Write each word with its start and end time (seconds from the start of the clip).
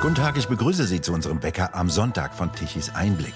Guten 0.00 0.14
Tag, 0.14 0.38
ich 0.38 0.48
begrüße 0.48 0.86
Sie 0.86 1.02
zu 1.02 1.12
unserem 1.12 1.40
Bäcker 1.40 1.74
am 1.74 1.90
Sonntag 1.90 2.34
von 2.34 2.50
Tichys 2.54 2.88
Einblick. 2.94 3.34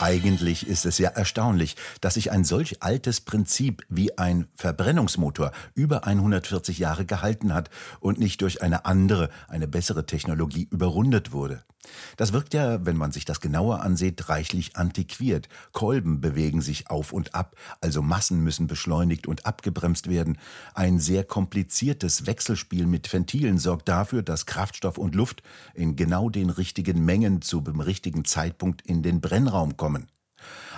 Eigentlich 0.00 0.66
ist 0.66 0.86
es 0.86 0.98
ja 0.98 1.10
erstaunlich, 1.10 1.76
dass 2.00 2.14
sich 2.14 2.30
ein 2.30 2.44
solch 2.44 2.82
altes 2.82 3.20
Prinzip 3.20 3.84
wie 3.88 4.16
ein 4.16 4.46
Verbrennungsmotor 4.54 5.50
über 5.74 6.06
140 6.06 6.78
Jahre 6.78 7.04
gehalten 7.04 7.52
hat 7.52 7.68
und 7.98 8.18
nicht 8.18 8.40
durch 8.42 8.62
eine 8.62 8.84
andere, 8.84 9.30
eine 9.48 9.66
bessere 9.66 10.06
Technologie 10.06 10.68
überrundet 10.70 11.32
wurde. 11.32 11.64
Das 12.16 12.32
wirkt 12.32 12.54
ja, 12.54 12.84
wenn 12.84 12.96
man 12.96 13.12
sich 13.12 13.24
das 13.24 13.40
genauer 13.40 13.82
ansieht, 13.82 14.28
reichlich 14.28 14.76
antiquiert. 14.76 15.48
Kolben 15.72 16.20
bewegen 16.20 16.60
sich 16.60 16.90
auf 16.90 17.12
und 17.12 17.34
ab, 17.34 17.56
also 17.80 18.02
Massen 18.02 18.42
müssen 18.42 18.66
beschleunigt 18.66 19.26
und 19.26 19.46
abgebremst 19.46 20.08
werden. 20.08 20.38
Ein 20.74 20.98
sehr 20.98 21.24
kompliziertes 21.24 22.26
Wechselspiel 22.26 22.86
mit 22.86 23.12
Ventilen 23.12 23.58
sorgt 23.58 23.88
dafür, 23.88 24.22
dass 24.22 24.46
Kraftstoff 24.46 24.98
und 24.98 25.14
Luft 25.14 25.42
in 25.74 25.96
genau 25.96 26.28
den 26.28 26.50
richtigen 26.50 27.04
Mengen 27.04 27.42
zu 27.42 27.60
dem 27.60 27.80
richtigen 27.80 28.24
Zeitpunkt 28.24 28.82
in 28.82 29.02
den 29.02 29.20
Brennraum 29.20 29.76
kommen. 29.76 29.87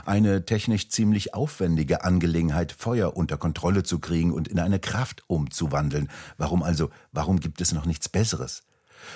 Eine 0.06 0.45
technisch 0.45 0.88
ziemlich 0.88 1.34
aufwendige 1.34 2.05
Angelegenheit, 2.05 2.73
Feuer 2.73 3.16
unter 3.16 3.36
Kontrolle 3.36 3.83
zu 3.83 3.98
kriegen 3.98 4.33
und 4.33 4.48
in 4.48 4.59
eine 4.59 4.78
Kraft 4.78 5.23
umzuwandeln. 5.27 6.09
Warum 6.38 6.62
also, 6.62 6.91
warum 7.12 7.41
gibt 7.41 7.60
es 7.60 7.73
noch 7.73 7.86
nichts 7.86 8.09
Besseres? 8.09 8.62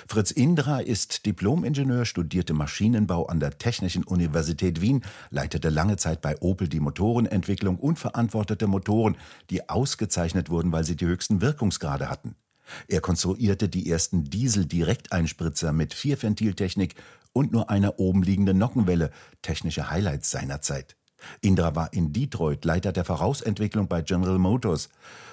Fritz 0.07 0.31
Indra 0.31 0.79
ist 0.79 1.25
Diplomingenieur, 1.25 2.05
studierte 2.05 2.53
Maschinenbau 2.53 3.27
an 3.27 3.39
der 3.39 3.57
Technischen 3.57 4.03
Universität 4.03 4.81
Wien, 4.81 5.03
leitete 5.29 5.69
lange 5.69 5.97
Zeit 5.97 6.21
bei 6.21 6.39
Opel 6.41 6.67
die 6.67 6.79
Motorenentwicklung 6.79 7.77
und 7.77 7.99
verantwortete 7.99 8.67
Motoren, 8.67 9.17
die 9.49 9.69
ausgezeichnet 9.69 10.49
wurden, 10.49 10.71
weil 10.71 10.83
sie 10.83 10.95
die 10.95 11.05
höchsten 11.05 11.41
Wirkungsgrade 11.41 12.09
hatten. 12.09 12.35
Er 12.87 12.99
konstruierte 12.99 13.69
die 13.69 13.89
ersten 13.89 14.23
Diesel-Direkteinspritzer 14.23 15.71
mit 15.71 15.93
Vierventiltechnik 15.93 16.95
und 17.35 17.51
nur 17.51 17.69
einer 17.69 17.99
oben 17.99 18.23
liegenden 18.23 18.57
Nockenwelle, 18.57 19.11
technische 19.41 19.89
Highlights 19.89 20.31
seiner 20.31 20.61
Zeit. 20.61 20.95
Indra 21.41 21.75
war 21.75 21.93
in 21.93 22.11
Detroit 22.11 22.65
Leiter 22.65 22.91
der 22.91 23.05
Vorausentwicklung 23.05 23.87
bei 23.87 24.01
General 24.01 24.39
Motors, 24.39 24.89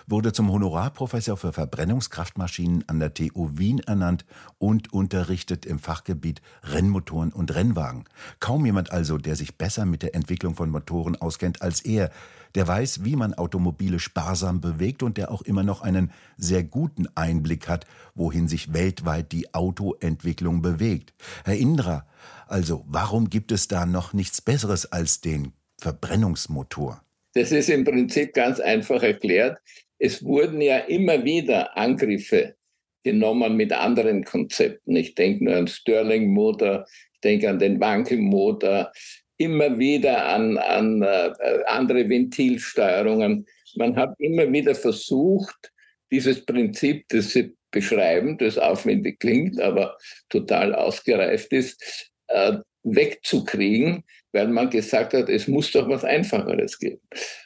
wurde 0.06 0.32
zum 0.32 0.50
Honorarprofessor 0.50 1.36
für 1.36 1.52
Verbrennungskraftmaschinen 1.52 2.88
an 2.88 3.00
der 3.00 3.14
TU 3.14 3.50
Wien 3.56 3.78
ernannt 3.80 4.24
und 4.58 4.92
unterrichtet 4.92 5.64
im 5.64 5.78
Fachgebiet 5.78 6.42
Rennmotoren 6.64 7.32
und 7.32 7.54
Rennwagen. 7.54 8.04
Kaum 8.40 8.66
jemand 8.66 8.92
also, 8.92 9.18
der 9.18 9.36
sich 9.36 9.56
besser 9.56 9.86
mit 9.86 10.02
der 10.02 10.14
Entwicklung 10.14 10.54
von 10.54 10.70
Motoren 10.70 11.16
auskennt 11.16 11.62
als 11.62 11.80
er, 11.80 12.10
der 12.54 12.68
weiß, 12.68 13.04
wie 13.04 13.16
man 13.16 13.32
Automobile 13.32 13.98
sparsam 13.98 14.60
bewegt 14.60 15.02
und 15.02 15.16
der 15.16 15.30
auch 15.30 15.42
immer 15.42 15.62
noch 15.62 15.80
einen 15.80 16.12
sehr 16.36 16.62
guten 16.62 17.08
Einblick 17.14 17.68
hat, 17.68 17.86
wohin 18.14 18.48
sich 18.48 18.74
weltweit 18.74 19.32
die 19.32 19.54
Autoentwicklung 19.54 20.60
bewegt. 20.60 21.14
Herr 21.44 21.56
Indra, 21.56 22.04
also 22.46 22.84
warum 22.86 23.30
gibt 23.30 23.52
es 23.52 23.68
da 23.68 23.86
noch 23.86 24.12
nichts 24.12 24.42
Besseres 24.42 24.92
als 24.92 25.22
den 25.22 25.54
Verbrennungsmotor? 25.82 27.02
Das 27.34 27.50
ist 27.50 27.68
im 27.68 27.84
Prinzip 27.84 28.34
ganz 28.34 28.60
einfach 28.60 29.02
erklärt. 29.02 29.58
Es 29.98 30.24
wurden 30.24 30.60
ja 30.60 30.78
immer 30.78 31.24
wieder 31.24 31.76
Angriffe 31.76 32.54
genommen 33.02 33.56
mit 33.56 33.72
anderen 33.72 34.22
Konzepten. 34.24 34.94
Ich 34.94 35.14
denke 35.14 35.44
nur 35.44 35.56
an 35.56 35.66
Stirling-Motor, 35.66 36.86
ich 37.14 37.20
denke 37.20 37.50
an 37.50 37.58
den 37.58 37.80
Wankel-Motor, 37.80 38.92
immer 39.38 39.76
wieder 39.78 40.26
an, 40.26 40.56
an 40.56 41.02
äh, 41.02 41.32
andere 41.66 42.08
Ventilsteuerungen. 42.08 43.46
Man 43.74 43.96
hat 43.96 44.14
immer 44.18 44.52
wieder 44.52 44.74
versucht, 44.74 45.72
dieses 46.12 46.44
Prinzip, 46.44 47.06
das 47.08 47.30
Sie 47.30 47.56
beschreiben, 47.72 48.38
das 48.38 48.58
aufwendig 48.58 49.18
klingt, 49.18 49.60
aber 49.60 49.96
total 50.28 50.74
ausgereift 50.74 51.52
ist, 51.52 52.12
äh, 52.28 52.58
wegzukriegen, 52.84 54.04
weil 54.32 54.48
man 54.48 54.70
gesagt 54.70 55.14
hat, 55.14 55.28
es 55.28 55.46
muss 55.48 55.70
doch 55.70 55.88
was 55.88 56.04
Einfacheres 56.04 56.78
geben. 56.78 57.00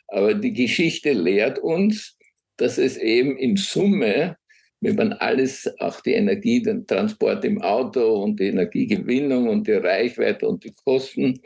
Aber 0.09 0.35
die 0.35 0.53
Geschichte 0.53 1.13
lehrt 1.13 1.59
uns, 1.59 2.17
dass 2.57 2.79
es 2.79 2.97
eben 2.97 3.37
in 3.37 3.57
Summe, 3.57 4.37
wenn 4.81 4.97
man 4.97 5.13
alles, 5.15 5.69
auch 5.81 6.01
die 6.01 6.15
Energie, 6.15 6.63
den 6.63 6.87
Transport 6.87 7.45
im 7.45 7.61
Auto 7.61 8.23
und 8.23 8.39
die 8.39 8.49
Energiegewinnung 8.49 9.49
und 9.49 9.67
die 9.67 9.73
Reichweite 9.73 10.49
und 10.49 10.65
die 10.65 10.75
Kosten, 10.85 11.41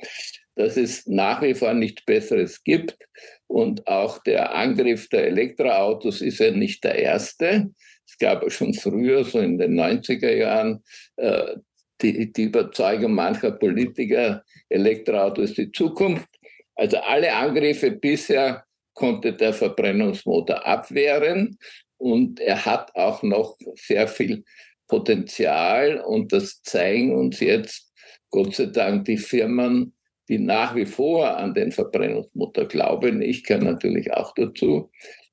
dass 0.56 0.76
es 0.76 1.06
nach 1.06 1.42
wie 1.42 1.54
vor 1.54 1.72
nichts 1.74 2.04
Besseres 2.04 2.62
gibt. 2.62 2.98
Und 3.46 3.86
auch 3.86 4.22
der 4.22 4.54
Angriff 4.54 5.08
der 5.08 5.26
Elektroautos 5.26 6.20
ist 6.20 6.38
ja 6.38 6.50
nicht 6.50 6.84
der 6.84 6.96
erste. 6.96 7.70
Es 8.06 8.18
gab 8.18 8.50
schon 8.52 8.74
früher, 8.74 9.24
so 9.24 9.38
in 9.38 9.58
den 9.58 9.78
90er 9.78 10.32
Jahren, 10.32 10.82
äh, 11.16 11.56
die, 12.02 12.32
die 12.32 12.44
Überzeugung 12.44 13.14
mancher 13.14 13.52
Politiker, 13.52 14.44
Elektroauto 14.68 15.42
ist 15.42 15.58
die 15.58 15.70
Zukunft. 15.72 16.28
Also 16.74 16.98
alle 16.98 17.32
Angriffe 17.34 17.90
bisher 17.90 18.64
konnte 18.94 19.32
der 19.32 19.52
Verbrennungsmotor 19.52 20.66
abwehren 20.66 21.58
und 21.98 22.40
er 22.40 22.64
hat 22.64 22.94
auch 22.94 23.22
noch 23.22 23.56
sehr 23.76 24.08
viel 24.08 24.44
Potenzial 24.88 26.00
und 26.00 26.32
das 26.32 26.62
zeigen 26.62 27.14
uns 27.14 27.40
jetzt 27.40 27.92
Gott 28.30 28.54
sei 28.54 28.66
Dank 28.66 29.04
die 29.04 29.18
Firmen, 29.18 29.94
die 30.28 30.38
nach 30.38 30.74
wie 30.74 30.86
vor 30.86 31.36
an 31.36 31.54
den 31.54 31.72
Verbrennungsmotor 31.72 32.66
glauben. 32.66 33.20
Ich 33.20 33.44
gehöre 33.44 33.64
natürlich 33.64 34.12
auch 34.12 34.32
dazu, 34.34 34.90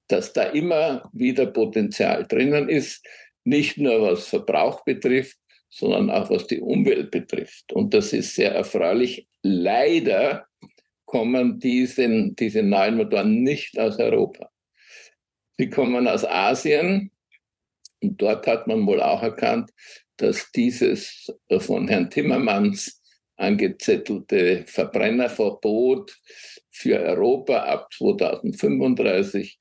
dass 0.07 0.33
da 0.33 0.43
immer 0.43 1.09
wieder 1.13 1.45
Potenzial 1.45 2.25
drinnen 2.27 2.69
ist, 2.69 3.05
nicht 3.43 3.77
nur 3.77 4.01
was 4.01 4.27
Verbrauch 4.27 4.83
betrifft, 4.83 5.37
sondern 5.77 6.09
auch 6.09 6.29
was 6.31 6.47
die 6.47 6.59
Umwelt 6.59 7.11
betrifft. 7.11 7.71
Und 7.71 7.93
das 7.93 8.11
ist 8.11 8.33
sehr 8.33 8.51
erfreulich. 8.51 9.27
Leider 9.43 10.47
kommen 11.05 11.59
diese, 11.59 12.31
diese 12.31 12.63
neuen 12.63 12.97
Motoren 12.97 13.43
nicht 13.43 13.77
aus 13.77 13.99
Europa. 13.99 14.49
Sie 15.57 15.69
kommen 15.69 16.07
aus 16.07 16.25
Asien 16.25 17.11
und 18.01 18.21
dort 18.21 18.47
hat 18.47 18.67
man 18.67 18.85
wohl 18.87 19.01
auch 19.01 19.21
erkannt, 19.21 19.71
dass 20.17 20.51
dieses 20.51 21.31
von 21.59 21.87
Herrn 21.87 22.09
Timmermans 22.09 23.01
angezettelte 23.35 24.63
Verbrennerverbot 24.65 26.17
für 26.71 26.99
Europa 26.99 27.57
ab 27.65 27.93
2035, 27.93 29.59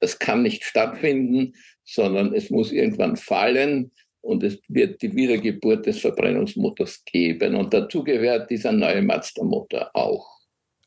das 0.00 0.18
kann 0.18 0.42
nicht 0.42 0.64
stattfinden, 0.64 1.54
sondern 1.84 2.34
es 2.34 2.50
muss 2.50 2.70
irgendwann 2.70 3.16
fallen 3.16 3.92
und 4.24 4.42
es 4.42 4.58
wird 4.68 5.02
die 5.02 5.14
Wiedergeburt 5.14 5.86
des 5.86 6.00
Verbrennungsmotors 6.00 7.04
geben. 7.04 7.54
Und 7.54 7.74
dazu 7.74 8.02
gehört 8.02 8.50
dieser 8.50 8.72
neue 8.72 9.02
Mazda-Motor 9.02 9.90
auch. 9.94 10.26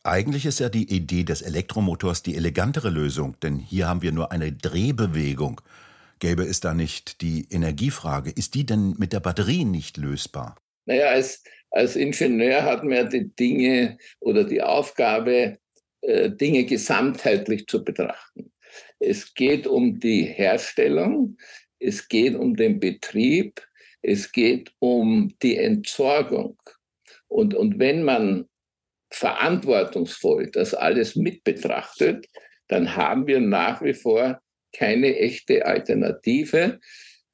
Eigentlich 0.04 0.46
ist 0.46 0.60
ja 0.60 0.70
die 0.70 0.92
Idee 0.92 1.24
des 1.24 1.42
Elektromotors 1.42 2.24
die 2.24 2.36
elegantere 2.36 2.90
Lösung, 2.90 3.36
denn 3.42 3.60
hier 3.60 3.88
haben 3.88 4.02
wir 4.02 4.12
nur 4.12 4.32
eine 4.32 4.52
Drehbewegung. 4.52 5.62
Gäbe 6.20 6.44
es 6.44 6.62
da 6.62 6.74
nicht 6.74 7.22
die 7.22 7.48
Energiefrage? 7.52 8.32
Ist 8.32 8.56
die 8.56 8.66
denn 8.66 8.96
mit 8.98 9.14
der 9.14 9.20
Batterie 9.20 9.66
nicht 9.66 9.98
lösbar? 9.98 10.56
Naja, 10.86 11.10
als, 11.10 11.44
als 11.70 11.96
Ingenieur 11.96 12.64
hat 12.64 12.84
man 12.84 12.94
ja 12.94 13.04
die 13.04 13.36
Dinge 13.36 13.98
oder 14.20 14.46
die 14.46 14.62
Aufgabe, 14.64 15.60
äh, 16.02 16.32
Dinge 16.32 16.64
gesamtheitlich 16.66 17.68
zu 17.68 17.84
betrachten. 17.84 18.52
Es 19.00 19.34
geht 19.36 19.68
um 19.68 20.00
die 20.00 20.24
Herstellung, 20.24 21.38
es 21.80 22.08
geht 22.08 22.36
um 22.36 22.56
den 22.56 22.80
Betrieb, 22.80 23.62
es 24.02 24.32
geht 24.32 24.72
um 24.80 25.34
die 25.42 25.58
Entsorgung. 25.58 26.58
Und, 27.28 27.54
und 27.54 27.80
wenn 27.80 28.04
man 28.04 28.48
verantwortungsvoll 29.12 30.50
das 30.52 30.74
alles 30.74 31.16
mit 31.16 31.44
betrachtet, 31.44 32.28
dann 32.68 32.96
haben 32.96 33.28
wir 33.28 33.40
nach 33.40 33.82
wie 33.82 33.94
vor 33.94 34.42
keine 34.74 35.16
echte 35.18 35.66
Alternative 35.66 36.80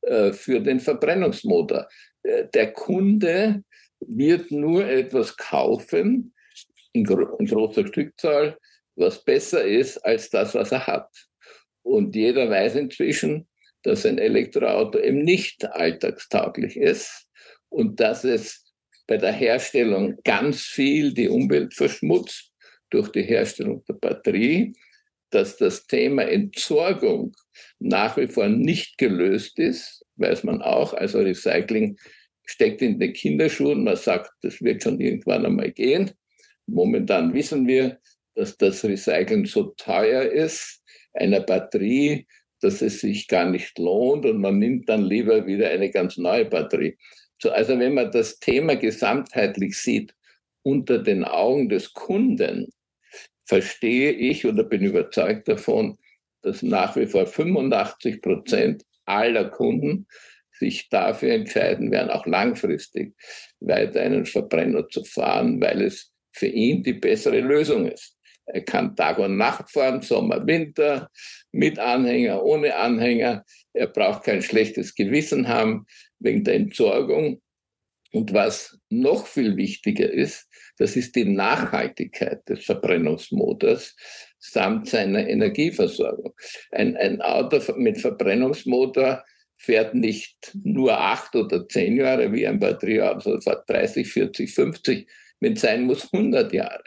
äh, 0.01 0.31
für 0.31 0.59
den 0.59 0.79
Verbrennungsmotor. 0.79 1.87
Äh, 2.23 2.45
der 2.53 2.71
Kunde 2.73 3.63
wird 3.99 4.51
nur 4.51 4.85
etwas 4.85 5.35
kaufen 5.37 6.33
in, 6.91 7.03
gro 7.03 7.37
in 7.37 7.47
großer 7.47 7.87
Stückzahl, 7.87 8.57
was 8.95 9.23
besser 9.23 9.63
ist 9.63 9.97
als 10.05 10.29
das, 10.29 10.53
was 10.53 10.71
er 10.71 10.85
hat. 10.85 11.09
Und 11.81 12.15
jeder 12.15 12.49
weiß 12.49 12.75
inzwischen, 12.75 13.47
dass 13.83 14.05
ein 14.05 14.17
Elektroauto 14.17 14.97
eben 14.99 15.23
nicht 15.23 15.65
alltagstauglich 15.65 16.77
ist 16.77 17.27
und 17.69 17.99
dass 17.99 18.23
es 18.23 18.73
bei 19.07 19.17
der 19.17 19.33
Herstellung 19.33 20.17
ganz 20.23 20.61
viel 20.61 21.13
die 21.13 21.27
Umwelt 21.27 21.73
verschmutzt 21.73 22.51
durch 22.89 23.09
die 23.09 23.23
Herstellung 23.23 23.83
der 23.87 23.95
Batterie, 23.95 24.73
dass 25.29 25.57
das 25.57 25.87
Thema 25.87 26.23
Entsorgung 26.23 27.35
nach 27.79 28.17
wie 28.17 28.27
vor 28.27 28.47
nicht 28.47 28.97
gelöst 28.97 29.59
ist, 29.59 30.05
weiß 30.15 30.43
man 30.43 30.61
auch. 30.61 30.93
Also 30.93 31.19
Recycling 31.19 31.97
steckt 32.45 32.81
in 32.81 32.99
den 32.99 33.13
Kinderschuhen. 33.13 33.83
Man 33.83 33.95
sagt, 33.95 34.31
das 34.41 34.61
wird 34.61 34.83
schon 34.83 34.99
irgendwann 34.99 35.45
einmal 35.45 35.71
gehen. 35.71 36.11
Momentan 36.67 37.33
wissen 37.33 37.67
wir, 37.67 37.99
dass 38.35 38.57
das 38.57 38.83
Recyceln 38.85 39.45
so 39.45 39.73
teuer 39.75 40.23
ist, 40.23 40.81
einer 41.13 41.41
Batterie 41.41 42.27
dass 42.63 42.81
es 42.81 43.01
sich 43.01 43.27
gar 43.27 43.49
nicht 43.49 43.77
lohnt 43.77 44.25
und 44.25 44.39
man 44.39 44.57
nimmt 44.57 44.89
dann 44.89 45.03
lieber 45.03 45.45
wieder 45.45 45.69
eine 45.69 45.89
ganz 45.91 46.17
neue 46.17 46.45
Batterie. 46.45 46.97
So, 47.41 47.51
also 47.51 47.77
wenn 47.77 47.93
man 47.93 48.11
das 48.11 48.39
Thema 48.39 48.75
gesamtheitlich 48.75 49.77
sieht, 49.77 50.15
unter 50.63 50.99
den 50.99 51.25
Augen 51.25 51.67
des 51.67 51.93
Kunden, 51.93 52.69
verstehe 53.45 54.11
ich 54.11 54.45
oder 54.45 54.63
bin 54.63 54.83
überzeugt 54.83 55.47
davon, 55.49 55.97
dass 56.41 56.63
nach 56.63 56.95
wie 56.95 57.05
vor 57.05 57.27
85 57.27 58.21
Prozent 58.21 58.83
aller 59.05 59.49
Kunden 59.49 60.07
sich 60.51 60.87
dafür 60.89 61.33
entscheiden 61.33 61.91
werden, 61.91 62.09
auch 62.09 62.25
langfristig 62.25 63.13
weiter 63.59 64.01
einen 64.01 64.25
Verbrenner 64.25 64.87
zu 64.87 65.03
fahren, 65.03 65.59
weil 65.59 65.81
es 65.81 66.13
für 66.31 66.47
ihn 66.47 66.83
die 66.83 66.93
bessere 66.93 67.41
Lösung 67.41 67.87
ist. 67.87 68.12
Er 68.45 68.61
kann 68.61 68.95
Tag 68.95 69.19
und 69.19 69.37
Nacht 69.37 69.71
fahren, 69.71 70.01
Sommer, 70.01 70.45
Winter, 70.45 71.09
mit 71.51 71.79
Anhänger, 71.79 72.43
ohne 72.43 72.75
Anhänger. 72.75 73.45
Er 73.73 73.87
braucht 73.87 74.23
kein 74.23 74.41
schlechtes 74.41 74.95
Gewissen 74.95 75.47
haben 75.47 75.85
wegen 76.19 76.43
der 76.43 76.55
Entsorgung. 76.55 77.41
Und 78.11 78.33
was 78.33 78.77
noch 78.89 79.25
viel 79.25 79.57
wichtiger 79.57 80.09
ist, 80.09 80.47
das 80.77 80.95
ist 80.95 81.15
die 81.15 81.25
Nachhaltigkeit 81.25 82.47
des 82.47 82.63
Verbrennungsmotors 82.65 83.95
samt 84.37 84.89
seiner 84.89 85.27
Energieversorgung. 85.27 86.33
Ein, 86.71 86.95
ein 86.97 87.21
Auto 87.21 87.59
mit 87.77 87.99
Verbrennungsmotor 87.99 89.23
fährt 89.57 89.95
nicht 89.95 90.51
nur 90.63 90.99
acht 90.99 91.35
oder 91.35 91.67
zehn 91.67 91.95
Jahre 91.95 92.31
wie 92.33 92.45
ein 92.45 92.59
Batterieauto, 92.59 93.21
sondern 93.21 93.41
fährt 93.41 93.69
30, 93.69 94.07
40, 94.11 94.53
50, 94.53 95.09
wenn 95.39 95.53
es 95.53 95.61
sein 95.61 95.83
muss 95.83 96.13
100 96.13 96.51
Jahre 96.53 96.83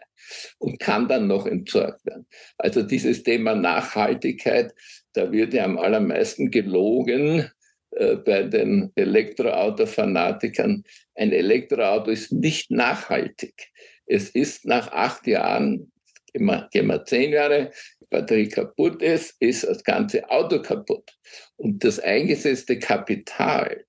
und 0.58 0.78
kann 0.80 1.08
dann 1.08 1.26
noch 1.26 1.46
entsorgt 1.46 2.04
werden. 2.06 2.26
Also 2.58 2.82
dieses 2.82 3.22
Thema 3.22 3.54
Nachhaltigkeit, 3.54 4.74
da 5.12 5.32
wird 5.32 5.54
ja 5.54 5.64
am 5.64 5.78
allermeisten 5.78 6.50
gelogen 6.50 7.50
äh, 7.90 8.16
bei 8.16 8.42
den 8.42 8.92
Elektroauto-Fanatikern. 8.94 10.84
Ein 11.14 11.32
Elektroauto 11.32 12.10
ist 12.10 12.32
nicht 12.32 12.70
nachhaltig. 12.70 13.68
Es 14.06 14.30
ist 14.30 14.66
nach 14.66 14.92
acht 14.92 15.26
Jahren, 15.26 15.92
wir, 16.32 16.68
gehen 16.70 16.86
wir 16.86 17.04
zehn 17.04 17.32
Jahre, 17.32 17.72
Batterie 18.10 18.48
kaputt 18.48 19.02
ist, 19.02 19.34
ist 19.40 19.64
das 19.64 19.82
ganze 19.82 20.30
Auto 20.30 20.62
kaputt. 20.62 21.10
Und 21.56 21.82
das 21.84 21.98
eingesetzte 21.98 22.78
Kapital, 22.78 23.84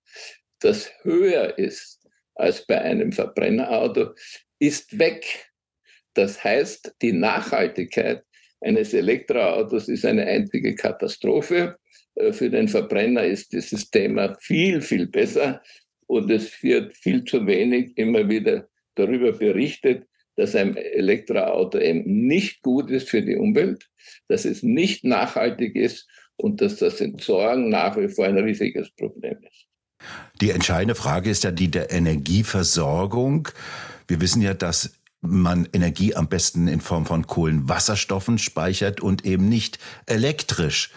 das 0.60 0.92
höher 1.04 1.58
ist 1.58 2.08
als 2.36 2.66
bei 2.66 2.82
einem 2.82 3.12
Verbrennerauto, 3.12 4.14
ist 4.60 4.98
weg. 4.98 5.52
Das 6.18 6.44
heißt, 6.44 6.96
die 7.04 7.14
Nachhaltigkeit 7.14 8.24
eines 8.62 8.92
Elektroautos 8.96 9.88
ist 9.88 10.04
eine 10.04 10.26
einzige 10.26 10.74
Katastrophe. 10.74 11.78
Äh, 12.16 12.34
für 12.34 12.50
den 12.50 12.68
Verbrenner 12.68 13.24
ist 13.24 13.54
dieses 13.54 13.92
Thema 13.92 14.36
viel, 14.40 14.82
viel 14.82 15.06
besser 15.06 15.62
und 16.08 16.32
es 16.32 16.64
wird 16.64 16.98
viel 16.98 17.24
zu 17.24 17.46
wenig 17.46 17.96
immer 17.98 18.28
wieder 18.28 18.68
darüber 18.96 19.32
berichtet, 19.32 20.08
dass 20.38 20.56
ein 20.56 20.76
Elektroauto 20.76 21.78
eben 21.78 22.26
nicht 22.26 22.64
gut 22.64 22.90
ist 22.90 23.10
für 23.10 23.22
die 23.22 23.36
Umwelt, 23.36 23.88
dass 24.28 24.46
es 24.46 24.64
nicht 24.64 25.04
nachhaltig 25.04 25.76
ist 25.76 26.08
und 26.36 26.62
dass 26.62 26.78
das 26.78 27.00
Entsorgen 27.00 27.70
nach 27.70 27.96
wie 27.96 28.08
vor 28.08 28.26
ein 28.26 28.38
riesiges 28.40 28.90
Problem 28.96 29.38
ist. 29.44 29.68
Die 30.42 30.50
entscheidende 30.50 30.96
Frage 30.96 31.30
ist 31.30 31.44
ja 31.44 31.52
die 31.52 31.70
der 31.70 31.92
Energieversorgung. 31.92 33.50
Wir 34.08 34.22
wissen 34.22 34.42
ja, 34.42 34.54
dass 34.54 34.97
man 35.22 35.68
Energie 35.74 36.16
am 36.16 36.30
besten 36.30 36.68
in 36.68 36.82
Form 36.82 37.06
von 37.06 37.26
Kohlenwasserstoffen 37.26 38.38
speichert 38.38 39.02
und 39.02 39.26
eben 39.26 39.50
nicht 39.50 39.80
elektrisch. 40.06 40.92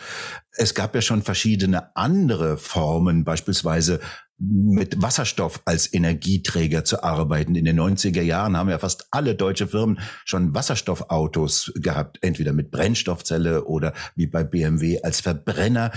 Es 0.53 0.75
gab 0.75 0.95
ja 0.95 1.01
schon 1.01 1.23
verschiedene 1.23 1.95
andere 1.97 2.59
Formen, 2.59 3.25
beispielsweise 3.25 4.01
mit 4.41 5.01
Wasserstoff 5.03 5.61
als 5.67 5.93
Energieträger 5.93 6.85
zu 6.85 7.03
arbeiten. 7.03 7.55
In 7.55 7.67
den 7.67 7.79
90er 7.79 8.23
Jahren 8.23 8.57
haben 8.57 8.71
ja 8.71 8.79
fast 8.79 9.07
alle 9.11 9.35
deutsche 9.35 9.69
Firmen 9.69 10.01
schon 10.25 10.55
Wasserstoffautos 10.55 11.73
gehabt, 11.77 12.19
entweder 12.23 12.53
mit 12.53 12.71
Brennstoffzelle 12.71 13.65
oder 13.65 13.93
wie 14.17 14.27
bei 14.27 14.43
BMW 14.43 15.03
als 15.03 15.21
Verbrenner. 15.21 15.93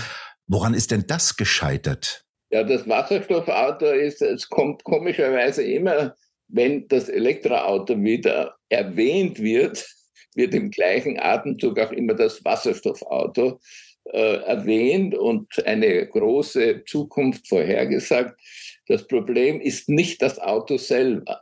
Woran 0.46 0.74
ist 0.74 0.92
denn 0.92 1.06
das 1.08 1.38
gescheitert? 1.38 2.26
Ja, 2.52 2.64
das 2.64 2.88
Wasserstoffauto 2.88 3.86
ist, 3.86 4.22
es 4.22 4.50
kommt 4.50 4.84
komischerweise 4.84 5.64
immer 5.64 6.14
wenn 6.54 6.88
das 6.88 7.10
Elektroauto 7.10 8.02
wieder 8.02 8.56
erwähnt 8.70 9.42
wird, 9.42 9.86
wird 10.36 10.54
im 10.54 10.70
gleichen 10.72 11.20
Atemzug 11.20 11.80
auch 11.80 11.92
immer 11.92 12.14
das 12.14 12.44
Wasserstoffauto 12.46 13.60
äh, 14.06 14.36
erwähnt 14.44 15.16
und 15.16 15.66
eine 15.66 16.08
große 16.08 16.84
Zukunft 16.86 17.48
vorhergesagt. 17.48 18.40
Das 18.88 19.08
Problem 19.08 19.62
ist 19.62 19.90
nicht 19.90 20.22
das 20.22 20.40
Auto 20.40 20.78
selber. 20.78 21.42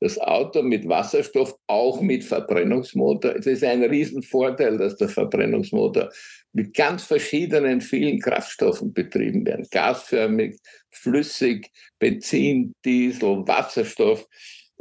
Das 0.00 0.18
Auto 0.18 0.62
mit 0.62 0.88
Wasserstoff, 0.88 1.56
auch 1.66 2.00
mit 2.00 2.24
Verbrennungsmotor. 2.24 3.36
Es 3.36 3.46
ist 3.46 3.64
ein 3.64 3.82
Riesenvorteil, 3.82 4.78
dass 4.78 4.96
der 4.96 5.08
Verbrennungsmotor 5.08 6.10
mit 6.52 6.74
ganz 6.74 7.04
verschiedenen, 7.04 7.80
vielen 7.80 8.20
Kraftstoffen 8.20 8.92
betrieben 8.92 9.44
werden. 9.44 9.66
Gasförmig, 9.70 10.58
flüssig, 10.90 11.70
Benzin, 11.98 12.74
Diesel, 12.84 13.46
Wasserstoff, 13.46 14.26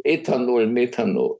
Ethanol, 0.03 0.67
Methanol. 0.67 1.39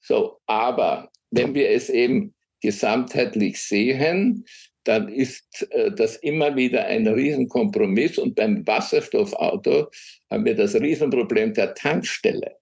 So, 0.00 0.38
aber 0.46 1.10
wenn 1.30 1.54
wir 1.54 1.70
es 1.70 1.88
eben 1.88 2.34
gesamtheitlich 2.60 3.60
sehen, 3.60 4.44
dann 4.84 5.08
ist 5.08 5.66
äh, 5.70 5.90
das 5.92 6.16
immer 6.16 6.56
wieder 6.56 6.84
ein 6.86 7.06
Riesenkompromiss. 7.06 8.18
Und 8.18 8.34
beim 8.34 8.66
Wasserstoffauto 8.66 9.90
haben 10.30 10.44
wir 10.44 10.54
das 10.54 10.74
Riesenproblem 10.74 11.54
der 11.54 11.74
Tankstelle. 11.74 12.56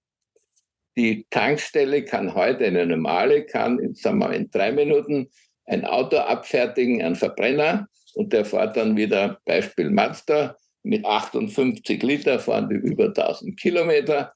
Die 0.97 1.27
Tankstelle 1.31 2.05
kann 2.05 2.35
heute 2.35 2.67
eine 2.67 2.87
normale, 2.87 3.45
kann 3.45 3.95
sagen 3.95 4.19
wir, 4.19 4.33
in 4.33 4.51
drei 4.51 4.73
Minuten 4.73 5.31
ein 5.67 5.85
Auto 5.85 6.17
abfertigen, 6.19 7.03
ein 7.03 7.17
Verbrenner, 7.17 7.89
und 8.15 8.33
der 8.33 8.45
fährt 8.45 8.77
dann 8.77 8.97
wieder, 8.97 9.41
Beispiel 9.45 9.91
Mazda, 9.91 10.57
mit 10.83 11.05
58 11.05 12.03
Liter 12.03 12.39
fahren 12.39 12.69
die 12.69 12.75
über 12.75 13.07
1000 13.07 13.59
Kilometer. 13.59 14.35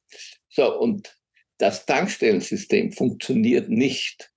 So, 0.49 0.79
und 0.79 1.15
das 1.59 1.87
Tankstellensystem 1.87 2.93
funktioniert 2.93 3.69
nicht, 3.69 4.31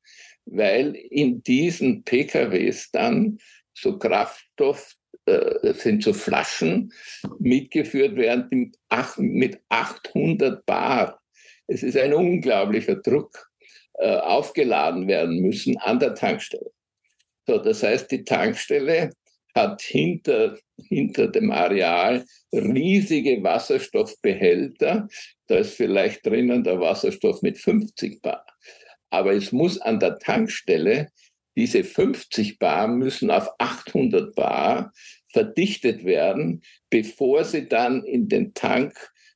weil 0.46 0.96
in 0.96 1.44
diesen 1.44 2.04
PKWs 2.04 2.90
dann 2.92 3.38
so 3.74 3.98
Kraftstoff, 3.98 4.96
äh, 5.26 5.74
sind 5.74 6.04
so 6.04 6.14
Flaschen 6.14 6.92
mitgeführt 7.40 8.16
werden 8.16 8.72
mit 9.18 9.60
800 9.70 10.66
Bar. 10.66 11.22
Es 11.70 11.84
ist 11.84 11.98
ein 11.98 12.14
unglaublicher 12.14 12.96
Druck, 12.96 13.50
äh, 14.00 14.16
aufgeladen 14.16 15.08
werden 15.08 15.40
müssen 15.40 15.78
an 15.78 16.00
der 16.00 16.16
Tankstelle. 16.16 16.72
So, 17.46 17.58
das 17.58 17.84
heißt, 17.84 18.10
die 18.12 18.24
Tankstelle 18.24 19.12
hat 19.56 19.82
hinter, 19.82 20.58
hinter 20.88 21.28
dem 21.28 21.52
Areal 21.52 22.26
riesige 22.54 23.44
Wasserstoffbehälter. 23.44 25.08
Da 25.48 25.56
ist 25.58 25.76
vielleicht 25.76 26.26
drinnen 26.26 26.64
der 26.64 26.80
Wasserstoff 26.80 27.42
mit 27.42 27.58
50 27.58 28.22
Bar. 28.22 28.46
Aber 29.10 29.34
es 29.34 29.52
muss 29.52 29.80
an 29.80 30.00
der 30.00 30.18
Tankstelle, 30.20 31.10
diese 31.56 31.84
50 31.84 32.58
Bar 32.58 32.88
müssen 32.88 33.30
auf 33.30 33.50
800 33.58 34.34
Bar 34.34 34.94
verdichtet 35.32 36.06
werden, 36.06 36.62
bevor 36.90 37.44
sie 37.44 37.68
dann 37.68 38.04
in 38.04 38.28
den 38.28 38.54
Tank 38.54 38.94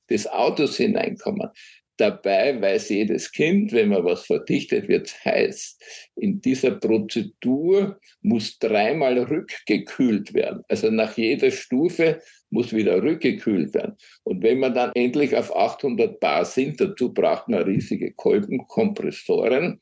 des 0.10 0.28
Autos 0.28 0.78
hineinkommen. 0.78 1.50
Dabei 1.98 2.60
weiß 2.60 2.90
jedes 2.90 3.32
Kind, 3.32 3.72
wenn 3.72 3.90
man 3.90 4.04
was 4.04 4.26
verdichtet, 4.26 4.88
wird 4.88 5.14
heiß. 5.26 5.78
In 6.16 6.42
dieser 6.42 6.72
Prozedur 6.72 8.00
muss 8.22 8.58
dreimal 8.58 9.20
rückgekühlt 9.20 10.34
werden. 10.34 10.64
Also 10.70 10.90
nach 10.90 11.16
jeder 11.18 11.52
Stufe 11.52 12.20
muss 12.50 12.74
wieder 12.74 13.02
rückgekühlt 13.04 13.74
werden. 13.76 13.96
Und 14.24 14.42
wenn 14.42 14.60
man 14.60 14.74
dann 14.74 14.92
endlich 14.96 15.36
auf 15.36 15.56
800 15.56 16.20
Bar 16.20 16.46
sind, 16.46 16.82
dazu 16.82 17.14
braucht 17.14 17.48
man 17.48 17.64
riesige 17.64 18.12
Kolbenkompressoren, 18.14 19.80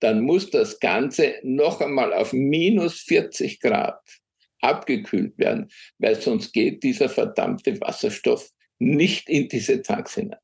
dann 0.00 0.22
muss 0.22 0.50
das 0.50 0.80
Ganze 0.80 1.34
noch 1.44 1.80
einmal 1.80 2.12
auf 2.12 2.32
minus 2.32 3.02
40 3.02 3.60
Grad 3.60 4.00
abgekühlt 4.60 5.38
werden, 5.38 5.70
weil 5.98 6.20
sonst 6.20 6.52
geht 6.52 6.82
dieser 6.82 7.08
verdammte 7.08 7.80
Wasserstoff 7.80 8.50
nicht 8.78 9.28
in 9.28 9.48
diese 9.48 9.82
Tanks 9.82 10.14
hinein. 10.14 10.38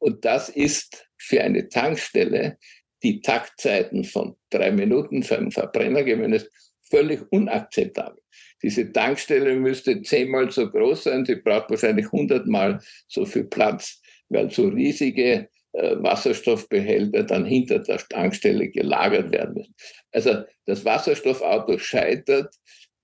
Und 0.00 0.24
das 0.24 0.48
ist 0.48 1.06
für 1.16 1.42
eine 1.42 1.68
Tankstelle, 1.68 2.58
die 3.02 3.20
Taktzeiten 3.20 4.04
von 4.04 4.36
drei 4.50 4.72
Minuten 4.72 5.22
für 5.22 5.38
einen 5.38 5.52
Verbrenner 5.52 6.02
gewöhnt 6.02 6.50
völlig 6.82 7.20
unakzeptabel. 7.30 8.20
Diese 8.62 8.92
Tankstelle 8.92 9.54
müsste 9.54 10.02
zehnmal 10.02 10.50
so 10.50 10.68
groß 10.68 11.04
sein, 11.04 11.24
sie 11.24 11.36
braucht 11.36 11.70
wahrscheinlich 11.70 12.10
hundertmal 12.10 12.80
so 13.06 13.24
viel 13.24 13.44
Platz, 13.44 14.02
weil 14.28 14.50
so 14.50 14.68
riesige 14.68 15.48
äh, 15.72 15.96
Wasserstoffbehälter 15.96 17.22
dann 17.22 17.44
hinter 17.44 17.78
der 17.78 17.98
Tankstelle 17.98 18.68
gelagert 18.68 19.30
werden 19.30 19.54
müssen. 19.54 19.74
Also 20.12 20.42
das 20.66 20.84
Wasserstoffauto 20.84 21.78
scheitert 21.78 22.54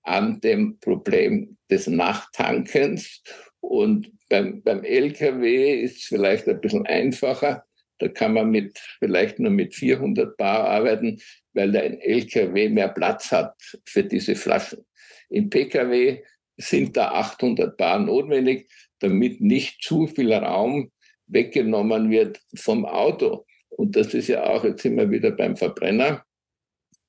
an 0.03 0.39
dem 0.41 0.79
Problem 0.79 1.57
des 1.71 1.87
Nachtankens 1.87 3.23
Und 3.59 4.11
beim, 4.29 4.61
beim 4.61 4.83
LKW 4.83 5.81
ist 5.81 5.97
es 5.97 6.03
vielleicht 6.03 6.47
ein 6.47 6.61
bisschen 6.61 6.85
einfacher. 6.85 7.65
Da 7.99 8.07
kann 8.07 8.33
man 8.33 8.51
mit, 8.51 8.77
vielleicht 8.99 9.39
nur 9.39 9.51
mit 9.51 9.73
400 9.73 10.37
Bar 10.37 10.69
arbeiten, 10.69 11.19
weil 11.53 11.75
ein 11.75 11.99
LKW 11.99 12.69
mehr 12.69 12.89
Platz 12.89 13.31
hat 13.31 13.55
für 13.85 14.03
diese 14.03 14.35
Flaschen. 14.35 14.85
Im 15.29 15.49
PKW 15.49 16.21
sind 16.57 16.95
da 16.95 17.11
800 17.11 17.75
Bar 17.75 17.99
notwendig, 17.99 18.69
damit 18.99 19.41
nicht 19.41 19.81
zu 19.83 20.07
viel 20.07 20.33
Raum 20.33 20.91
weggenommen 21.27 22.09
wird 22.09 22.39
vom 22.55 22.85
Auto. 22.85 23.45
Und 23.69 23.95
das 23.95 24.13
ist 24.13 24.27
ja 24.27 24.43
auch 24.45 24.63
jetzt 24.63 24.85
immer 24.85 25.09
wieder 25.09 25.31
beim 25.31 25.55
Verbrenner 25.55 26.23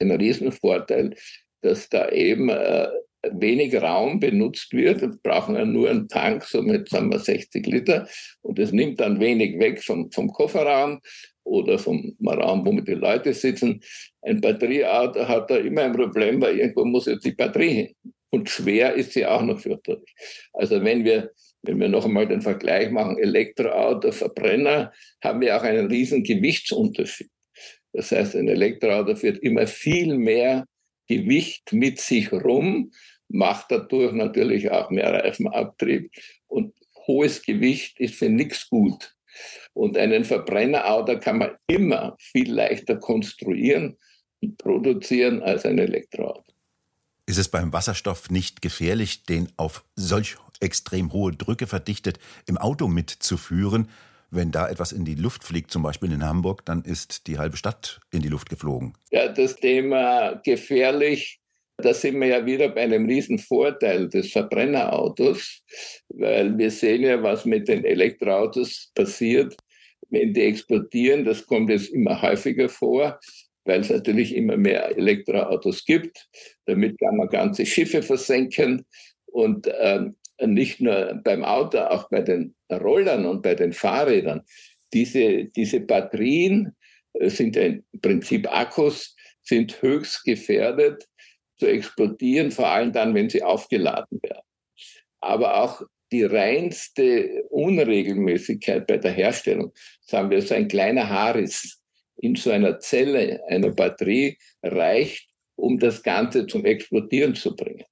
ein 0.00 0.10
Riesenvorteil, 0.10 1.14
dass 1.62 1.88
da 1.88 2.08
eben 2.10 2.48
äh, 2.48 2.88
wenig 3.22 3.74
Raum 3.74 4.20
benutzt 4.20 4.72
wird. 4.72 5.00
Wir 5.00 5.16
brauchen 5.22 5.56
ja 5.56 5.64
nur 5.64 5.90
einen 5.90 6.08
Tank, 6.08 6.44
so 6.44 6.62
mit 6.62 6.88
sagen 6.88 7.10
wir 7.10 7.18
60 7.18 7.66
Liter. 7.66 8.08
Und 8.42 8.58
es 8.58 8.72
nimmt 8.72 9.00
dann 9.00 9.20
wenig 9.20 9.58
weg 9.58 9.82
vom, 9.82 10.10
vom 10.12 10.28
Kofferraum 10.28 11.00
oder 11.44 11.78
vom 11.78 12.16
Raum, 12.24 12.64
wo 12.64 12.80
die 12.80 12.92
Leute 12.92 13.34
sitzen. 13.34 13.80
Ein 14.22 14.40
Batterieauto 14.40 15.26
hat 15.26 15.50
da 15.50 15.56
immer 15.56 15.82
ein 15.82 15.92
Problem, 15.92 16.40
weil 16.40 16.58
irgendwo 16.58 16.84
muss 16.84 17.06
jetzt 17.06 17.24
die 17.24 17.32
Batterie 17.32 17.70
hin. 17.70 17.94
Und 18.30 18.50
schwer 18.50 18.94
ist 18.94 19.12
sie 19.12 19.26
auch 19.26 19.42
noch 19.42 19.58
fürchterlich. 19.58 20.14
Also 20.52 20.84
wenn 20.84 21.04
wir, 21.04 21.30
wenn 21.62 21.80
wir 21.80 21.88
noch 21.88 22.04
einmal 22.04 22.28
den 22.28 22.42
Vergleich 22.42 22.90
machen, 22.90 23.18
Elektroauto, 23.18 24.12
Verbrenner, 24.12 24.92
haben 25.24 25.40
wir 25.40 25.56
auch 25.56 25.62
einen 25.62 25.86
riesen 25.86 26.22
Gewichtsunterschied. 26.22 27.30
Das 27.94 28.12
heißt, 28.12 28.36
ein 28.36 28.48
Elektroauto 28.48 29.16
führt 29.16 29.38
immer 29.38 29.66
viel 29.66 30.16
mehr 30.18 30.66
Gewicht 31.08 31.72
mit 31.72 32.00
sich 32.00 32.32
rum, 32.32 32.92
macht 33.28 33.70
dadurch 33.70 34.12
natürlich 34.12 34.70
auch 34.70 34.90
mehr 34.90 35.12
Reifenabtrieb. 35.12 36.10
Und 36.46 36.74
hohes 37.06 37.42
Gewicht 37.42 37.98
ist 37.98 38.14
für 38.14 38.28
nichts 38.28 38.68
gut. 38.68 39.14
Und 39.72 39.96
einen 39.96 40.24
Verbrennerauto 40.24 41.18
kann 41.18 41.38
man 41.38 41.50
immer 41.66 42.16
viel 42.18 42.52
leichter 42.52 42.96
konstruieren 42.96 43.96
und 44.40 44.58
produzieren 44.58 45.42
als 45.42 45.64
ein 45.64 45.78
Elektroauto. 45.78 46.44
Ist 47.26 47.38
es 47.38 47.48
beim 47.48 47.72
Wasserstoff 47.72 48.30
nicht 48.30 48.62
gefährlich, 48.62 49.24
den 49.24 49.52
auf 49.56 49.84
solch 49.96 50.36
extrem 50.60 51.12
hohe 51.12 51.32
Drücke 51.32 51.66
verdichtet 51.66 52.18
im 52.46 52.56
Auto 52.56 52.88
mitzuführen? 52.88 53.90
Wenn 54.30 54.50
da 54.50 54.68
etwas 54.68 54.92
in 54.92 55.04
die 55.04 55.14
Luft 55.14 55.44
fliegt, 55.44 55.70
zum 55.70 55.82
Beispiel 55.82 56.12
in 56.12 56.24
Hamburg, 56.24 56.64
dann 56.66 56.82
ist 56.82 57.26
die 57.26 57.38
halbe 57.38 57.56
Stadt 57.56 58.00
in 58.10 58.20
die 58.20 58.28
Luft 58.28 58.50
geflogen. 58.50 58.94
Ja, 59.10 59.28
das 59.28 59.56
Thema 59.56 60.34
gefährlich, 60.44 61.40
da 61.78 61.94
sind 61.94 62.20
wir 62.20 62.26
ja 62.26 62.44
wieder 62.44 62.68
bei 62.68 62.82
einem 62.82 63.06
riesen 63.06 63.38
Vorteil 63.38 64.08
des 64.08 64.32
Verbrennerautos, 64.32 65.62
weil 66.08 66.58
wir 66.58 66.70
sehen 66.70 67.02
ja, 67.02 67.22
was 67.22 67.44
mit 67.44 67.68
den 67.68 67.84
Elektroautos 67.84 68.90
passiert, 68.94 69.56
wenn 70.10 70.34
die 70.34 70.42
explodieren. 70.42 71.24
Das 71.24 71.46
kommt 71.46 71.70
jetzt 71.70 71.90
immer 71.90 72.20
häufiger 72.20 72.68
vor, 72.68 73.18
weil 73.64 73.80
es 73.80 73.90
natürlich 73.90 74.34
immer 74.34 74.56
mehr 74.56 74.96
Elektroautos 74.96 75.84
gibt. 75.84 76.28
Damit 76.66 76.98
kann 76.98 77.16
man 77.16 77.28
ganze 77.28 77.64
Schiffe 77.64 78.02
versenken. 78.02 78.84
Und 79.26 79.70
ähm, 79.80 80.16
nicht 80.46 80.80
nur 80.80 81.20
beim 81.24 81.44
Auto, 81.44 81.78
auch 81.78 82.08
bei 82.10 82.22
den 82.22 82.54
Rollern 82.70 83.26
und 83.26 83.42
bei 83.42 83.54
den 83.54 83.72
Fahrrädern. 83.72 84.42
Diese, 84.92 85.44
diese 85.44 85.80
Batterien 85.80 86.76
äh, 87.14 87.28
sind 87.28 87.56
im 87.56 87.84
Prinzip 88.00 88.50
Akkus, 88.50 89.16
sind 89.42 89.80
höchst 89.82 90.24
gefährdet 90.24 91.06
zu 91.58 91.66
explodieren, 91.66 92.50
vor 92.50 92.68
allem 92.68 92.92
dann, 92.92 93.14
wenn 93.14 93.28
sie 93.28 93.42
aufgeladen 93.42 94.20
werden. 94.22 94.42
Aber 95.20 95.62
auch 95.62 95.82
die 96.12 96.24
reinste 96.24 97.42
Unregelmäßigkeit 97.50 98.86
bei 98.86 98.98
der 98.98 99.12
Herstellung, 99.12 99.72
sagen 100.00 100.30
wir, 100.30 100.40
so 100.40 100.54
ein 100.54 100.68
kleiner 100.68 101.08
Haarriss 101.08 101.80
in 102.20 102.34
so 102.34 102.50
einer 102.50 102.78
Zelle 102.78 103.42
einer 103.48 103.70
Batterie 103.70 104.38
reicht, 104.62 105.28
um 105.56 105.78
das 105.78 106.02
Ganze 106.02 106.46
zum 106.46 106.64
Explodieren 106.64 107.34
zu 107.34 107.54
bringen. 107.54 107.84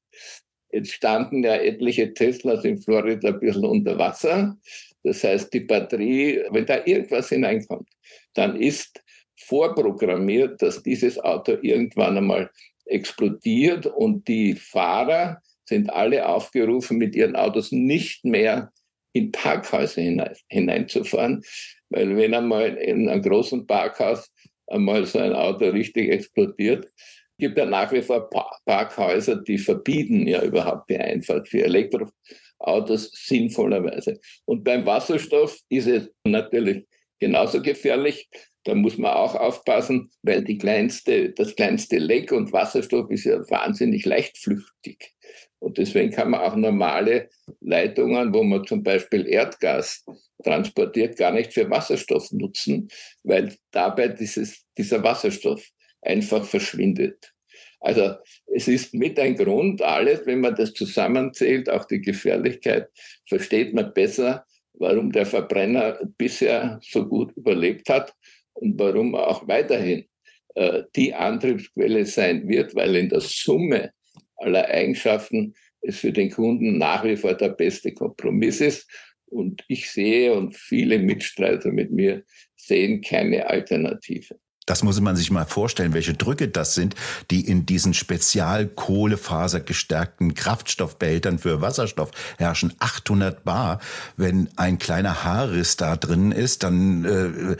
Jetzt 0.76 0.92
standen 0.92 1.42
ja 1.42 1.54
etliche 1.54 2.12
Teslas 2.12 2.62
in 2.66 2.76
Florida 2.76 3.28
ein 3.28 3.40
bisschen 3.40 3.64
unter 3.64 3.99
Wasser. 3.99 4.59
Das 5.02 5.25
heißt, 5.25 5.50
die 5.54 5.61
Batterie, 5.61 6.42
wenn 6.50 6.66
da 6.66 6.85
irgendwas 6.85 7.30
hineinkommt, 7.30 7.88
dann 8.35 8.61
ist 8.61 9.02
vorprogrammiert, 9.37 10.61
dass 10.61 10.83
dieses 10.83 11.18
Auto 11.18 11.56
irgendwann 11.62 12.18
einmal 12.18 12.50
explodiert 12.85 13.87
und 13.87 14.28
die 14.28 14.54
Fahrer 14.54 15.40
sind 15.64 15.88
alle 15.88 16.28
aufgerufen, 16.28 16.99
mit 16.99 17.16
ihren 17.16 17.37
Autos 17.37 17.73
nicht 17.73 18.23
mehr 18.26 18.71
in 19.14 19.33
Parkhäuser 19.33 20.02
hinein, 20.02 20.37
hineinzufahren, 20.49 21.42
weil 21.88 22.14
wenn 22.18 22.35
einmal 22.35 22.76
in 22.76 23.09
einem 23.09 23.23
großen 23.23 23.66
Parkhaus 23.66 24.30
einmal 24.66 25.06
so 25.06 25.21
ein 25.21 25.33
Auto 25.33 25.71
richtig 25.71 26.11
explodiert, 26.11 26.92
gibt 27.38 27.59
ja 27.59 27.66
nach 27.66 27.93
wie 27.93 28.02
vor 28.02 28.28
Parkhäuser, 28.64 29.37
die 29.37 29.59
verbieten 29.59 30.26
ja 30.26 30.43
überhaupt 30.43 30.90
die 30.90 30.99
Einfahrt 30.99 31.49
für 31.49 31.62
Elektroautos 31.64 33.11
sinnvollerweise. 33.12 34.21
Und 34.45 34.64
beim 34.64 34.87
Wasserstoff 34.87 35.59
ist 35.69 35.87
es 35.87 36.11
natürlich 36.25 36.87
genauso 37.19 37.62
gefährlich. 37.62 38.28
Da 38.64 38.75
muss 38.75 38.99
man 38.99 39.12
auch 39.12 39.35
aufpassen, 39.35 40.11
weil 40.23 40.43
die 40.43 40.59
kleinste, 40.59 41.31
das 41.31 41.55
kleinste 41.55 41.99
Leck 41.99 42.33
und 42.33 42.52
Wasserstoff 42.52 43.11
ist 43.11 43.25
ja 43.25 43.38
wahnsinnig 43.49 44.05
leichtflüchtig. 44.05 45.14
Und 45.59 45.78
deswegen 45.78 46.11
kann 46.11 46.31
man 46.31 46.40
auch 46.40 46.57
normale 46.57 47.31
Leitungen, 47.61 48.35
wo 48.35 48.43
man 48.43 48.66
zum 48.66 48.83
Beispiel 48.83 49.26
Erdgas 49.26 50.05
transportiert, 50.43 51.16
gar 51.16 51.33
nicht 51.33 51.52
für 51.52 51.71
Wasserstoff 51.71 52.31
nutzen, 52.33 52.88
weil 53.23 53.57
dabei 53.71 54.09
dieses, 54.09 54.64
dieser 54.76 55.02
Wasserstoff 55.02 55.66
einfach 56.07 56.45
verschwindet. 56.45 57.33
Also 57.81 58.17
es 58.47 58.69
ist 58.69 58.95
mit 58.95 59.19
ein 59.21 59.37
Grund, 59.37 59.83
alles, 59.83 60.27
wenn 60.27 60.41
man 60.41 60.55
das 60.55 60.73
zusammenzählt, 60.73 61.69
auch 61.69 61.85
die 61.85 62.01
Gefährlichkeit, 62.01 62.89
versteht 63.27 63.75
man 63.75 63.93
besser, 63.93 64.45
warum 64.75 65.13
der 65.13 65.27
Verbrenner 65.27 65.99
bisher 66.19 66.81
so 66.83 67.07
gut 67.07 67.33
überlebt 67.37 67.89
hat 67.89 68.15
und 68.55 68.79
warum 68.79 69.15
er 69.15 69.29
auch 69.29 69.47
weiterhin 69.47 70.07
äh, 70.55 70.83
die 70.95 71.15
Antriebsquelle 71.15 72.07
sein 72.07 72.49
wird, 72.49 72.75
weil 72.75 72.97
in 72.97 73.09
der 73.09 73.21
Summe 73.21 73.93
aller 74.37 74.67
Eigenschaften 74.69 75.55
es 75.81 75.99
für 75.99 76.13
den 76.13 76.31
Kunden 76.31 76.79
nach 76.79 77.05
wie 77.05 77.17
vor 77.17 77.35
der 77.35 77.51
beste 77.51 77.93
Kompromiss 77.93 78.61
ist. 78.61 78.91
Und 79.27 79.65
ich 79.69 79.91
sehe 79.91 80.33
und 80.33 80.57
viele 80.57 80.99
Mitstreiter 80.99 81.73
mit 81.73 81.91
mir 81.91 82.25
sehen 82.57 83.01
keine 83.01 83.49
Alternative. 83.49 84.39
Das 84.67 84.83
muss 84.83 85.01
man 85.01 85.17
sich 85.17 85.31
mal 85.31 85.47
vorstellen, 85.47 85.95
welche 85.95 86.15
Drücke 86.15 86.49
das 86.49 86.75
sind, 86.75 86.97
die 87.31 87.49
in 87.49 87.67
diesen 87.67 87.95
spezialkohlefasergestärkten 87.95 90.35
Kraftstoffbehältern 90.35 91.39
für 91.39 91.61
Wasserstoff 91.61 92.11
herrschen. 92.37 92.75
800 92.81 93.45
Bar. 93.45 93.79
Wenn 94.17 94.49
ein 94.57 94.79
kleiner 94.79 95.23
Haarriss 95.23 95.77
da 95.77 95.95
drin 95.97 96.33
ist, 96.33 96.65
dann 96.65 97.05
äh, 97.05 97.57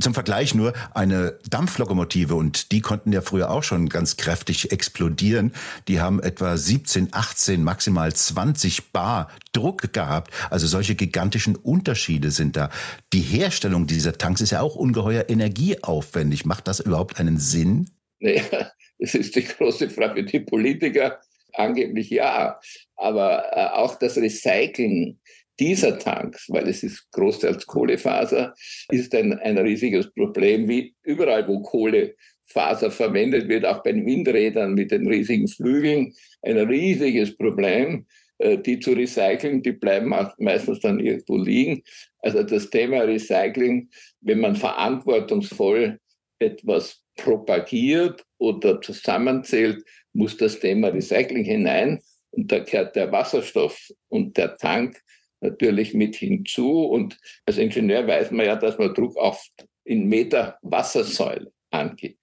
zum 0.00 0.12
Vergleich 0.12 0.52
nur 0.54 0.72
eine 0.92 1.38
Dampflokomotive 1.48 2.34
und 2.34 2.72
die 2.72 2.80
konnten 2.80 3.12
ja 3.12 3.22
früher 3.22 3.50
auch 3.50 3.62
schon 3.62 3.88
ganz 3.88 4.16
kräftig 4.16 4.72
explodieren. 4.72 5.52
Die 5.86 6.00
haben 6.00 6.20
etwa 6.20 6.56
17, 6.56 7.10
18, 7.12 7.62
maximal 7.62 8.12
20 8.12 8.90
Bar 8.90 9.28
Druck 9.52 9.92
gehabt. 9.92 10.32
Also 10.50 10.66
solche 10.66 10.94
gigantischen 10.94 11.56
Unterschiede 11.56 12.30
sind 12.30 12.56
da. 12.56 12.70
Die 13.12 13.20
Herstellung 13.20 13.86
dieser 13.86 14.16
Tanks 14.18 14.40
ist 14.40 14.50
ja 14.50 14.60
auch 14.60 14.76
ungeheuer 14.76 15.28
energieaufwendig. 15.28 16.44
Macht 16.44 16.68
das 16.68 16.80
überhaupt 16.80 17.18
einen 17.18 17.38
Sinn? 17.38 17.90
Naja, 18.20 18.42
das 18.98 19.14
ist 19.14 19.36
die 19.36 19.44
große 19.44 19.90
Frage. 19.90 20.24
Die 20.24 20.40
Politiker 20.40 21.20
angeblich 21.54 22.10
ja. 22.10 22.58
Aber 22.96 23.44
äh, 23.52 23.66
auch 23.76 23.96
das 23.96 24.16
Recyceln 24.16 25.20
dieser 25.58 25.98
Tanks, 25.98 26.46
weil 26.48 26.68
es 26.68 26.82
ist 26.82 27.10
großteils 27.12 27.66
Kohlefaser, 27.66 28.54
ist 28.90 29.14
ein, 29.14 29.38
ein 29.40 29.58
riesiges 29.58 30.12
Problem, 30.14 30.68
wie 30.68 30.94
überall, 31.02 31.46
wo 31.46 31.60
Kohlefaser 31.60 32.90
verwendet 32.90 33.48
wird, 33.48 33.66
auch 33.66 33.82
bei 33.82 33.92
den 33.92 34.06
Windrädern 34.06 34.72
mit 34.74 34.90
den 34.90 35.06
riesigen 35.06 35.48
Flügeln, 35.48 36.14
ein 36.42 36.56
riesiges 36.56 37.36
Problem. 37.36 38.06
Äh, 38.40 38.58
die 38.58 38.80
zu 38.80 38.92
recyceln, 38.92 39.62
die 39.62 39.72
bleiben 39.72 40.14
meistens 40.38 40.80
dann 40.80 40.98
irgendwo 40.98 41.36
liegen. 41.36 41.82
Also 42.20 42.42
das 42.42 42.70
Thema 42.70 43.02
Recycling, 43.02 43.90
wenn 44.22 44.40
man 44.40 44.56
verantwortungsvoll 44.56 46.00
etwas 46.38 47.02
propagiert 47.16 48.24
oder 48.38 48.80
zusammenzählt, 48.80 49.84
muss 50.14 50.38
das 50.38 50.58
Thema 50.58 50.88
Recycling 50.88 51.44
hinein. 51.44 52.00
Und 52.30 52.50
da 52.50 52.60
gehört 52.60 52.96
der 52.96 53.12
Wasserstoff 53.12 53.90
und 54.08 54.38
der 54.38 54.56
Tank 54.56 54.98
natürlich 55.42 55.92
mit 55.92 56.16
hinzu. 56.16 56.84
Und 56.84 57.18
als 57.44 57.58
Ingenieur 57.58 58.06
weiß 58.06 58.30
man 58.30 58.46
ja, 58.46 58.56
dass 58.56 58.78
man 58.78 58.94
Druck 58.94 59.18
auf 59.18 59.44
in 59.84 60.08
Meter 60.08 60.58
Wassersäule 60.62 61.52
angibt. 61.70 62.18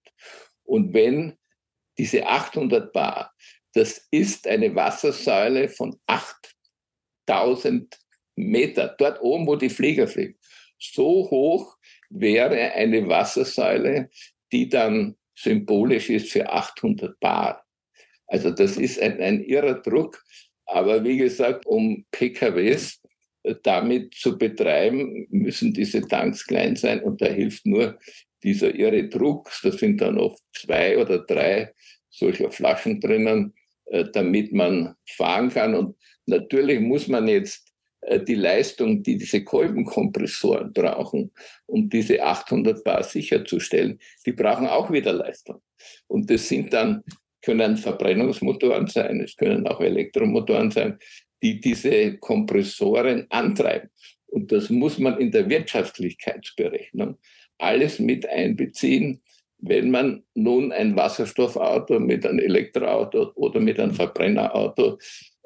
Und 0.63 0.95
wenn 0.95 1.33
diese 1.99 2.25
800 2.25 2.91
Bar 2.91 3.33
das 3.77 4.07
ist 4.09 4.47
eine 4.47 4.73
Wassersäule 4.73 5.69
von 5.69 5.95
8000 6.07 7.95
Meter, 8.35 8.95
dort 8.97 9.21
oben, 9.21 9.45
wo 9.45 9.55
die 9.55 9.69
Flieger 9.69 10.07
fliegen. 10.07 10.35
So 10.79 11.29
hoch 11.29 11.77
wäre 12.09 12.73
eine 12.73 13.07
Wassersäule, 13.07 14.09
die 14.51 14.67
dann 14.67 15.15
symbolisch 15.35 16.09
ist 16.09 16.31
für 16.31 16.49
800 16.49 17.19
Bar. 17.19 17.63
Also 18.25 18.49
das 18.49 18.77
ist 18.77 18.99
ein, 18.99 19.21
ein 19.21 19.43
irrer 19.43 19.75
Druck. 19.75 20.23
Aber 20.65 21.03
wie 21.03 21.17
gesagt, 21.17 21.67
um 21.67 22.03
PKWs 22.11 22.99
damit 23.61 24.15
zu 24.15 24.37
betreiben, 24.37 25.27
müssen 25.29 25.71
diese 25.71 26.01
Tanks 26.01 26.45
klein 26.45 26.75
sein 26.75 27.01
und 27.01 27.21
da 27.21 27.27
hilft 27.27 27.65
nur 27.67 27.99
dieser 28.43 28.73
irre 28.73 29.07
Druck. 29.07 29.51
Da 29.61 29.71
sind 29.71 30.01
dann 30.01 30.17
oft 30.17 30.41
zwei 30.53 30.97
oder 30.97 31.19
drei 31.19 31.73
solcher 32.09 32.51
Flaschen 32.51 32.99
drinnen, 32.99 33.53
äh, 33.53 33.56
damit 34.11 34.53
man 34.53 34.95
fahren 35.09 35.49
kann. 35.49 35.75
Und 35.75 35.95
natürlich 36.25 36.79
muss 36.79 37.07
man 37.07 37.27
jetzt 37.27 37.67
äh, 38.01 38.19
die 38.19 38.35
Leistung, 38.35 39.03
die 39.03 39.17
diese 39.17 39.43
Kolbenkompressoren 39.43 40.73
brauchen, 40.73 41.31
um 41.65 41.89
diese 41.89 42.23
800 42.23 42.83
Bar 42.83 43.03
sicherzustellen, 43.03 43.99
die 44.25 44.31
brauchen 44.31 44.67
auch 44.67 44.91
wieder 44.91 45.13
Leistung. 45.13 45.61
Und 46.07 46.29
das 46.29 46.47
sind 46.47 46.73
dann, 46.73 47.03
können 47.41 47.77
Verbrennungsmotoren 47.77 48.87
sein, 48.87 49.21
es 49.21 49.35
können 49.35 49.67
auch 49.67 49.79
Elektromotoren 49.79 50.71
sein, 50.71 50.97
die 51.41 51.59
diese 51.59 52.17
Kompressoren 52.17 53.27
antreiben. 53.29 53.89
Und 54.25 54.51
das 54.51 54.69
muss 54.69 54.97
man 54.97 55.19
in 55.19 55.31
der 55.31 55.49
Wirtschaftlichkeitsberechnung 55.49 57.17
alles 57.57 57.99
mit 57.99 58.27
einbeziehen, 58.27 59.21
wenn 59.59 59.91
man 59.91 60.23
nun 60.35 60.71
ein 60.71 60.95
Wasserstoffauto 60.95 61.99
mit 61.99 62.25
einem 62.25 62.39
Elektroauto 62.39 63.31
oder 63.35 63.59
mit 63.59 63.79
einem 63.79 63.93
Verbrennerauto 63.93 64.97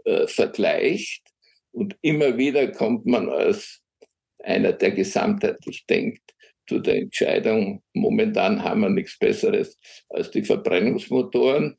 äh, 0.05 0.27
vergleicht. 0.27 1.23
Und 1.71 1.95
immer 2.01 2.37
wieder 2.37 2.67
kommt 2.71 3.05
man 3.05 3.29
als 3.29 3.81
einer, 4.39 4.73
der 4.73 4.91
gesamtheitlich 4.91 5.85
denkt, 5.85 6.21
zu 6.67 6.79
der 6.79 6.95
Entscheidung, 6.95 7.83
momentan 7.93 8.63
haben 8.63 8.81
wir 8.81 8.89
nichts 8.89 9.17
Besseres 9.17 9.77
als 10.09 10.31
die 10.31 10.43
Verbrennungsmotoren. 10.43 11.77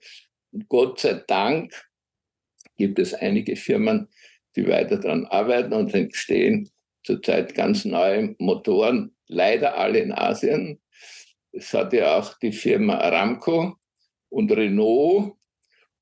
Und 0.50 0.68
Gott 0.68 1.00
sei 1.00 1.22
Dank 1.26 1.72
gibt 2.76 2.98
es 2.98 3.14
einige 3.14 3.56
Firmen, 3.56 4.08
die 4.54 4.66
weiter 4.66 4.98
daran 4.98 5.24
arbeiten 5.26 5.72
und 5.72 5.94
entstehen 5.94 6.70
zurzeit 7.04 7.54
ganz 7.54 7.84
neue 7.84 8.34
Motoren, 8.38 9.16
leider 9.28 9.78
alle 9.78 10.00
in 10.00 10.12
Asien. 10.12 10.81
Es 11.52 11.72
hat 11.74 11.92
ja 11.92 12.18
auch 12.18 12.38
die 12.38 12.52
Firma 12.52 12.98
Aramco 12.98 13.76
und 14.30 14.50
Renault 14.52 15.34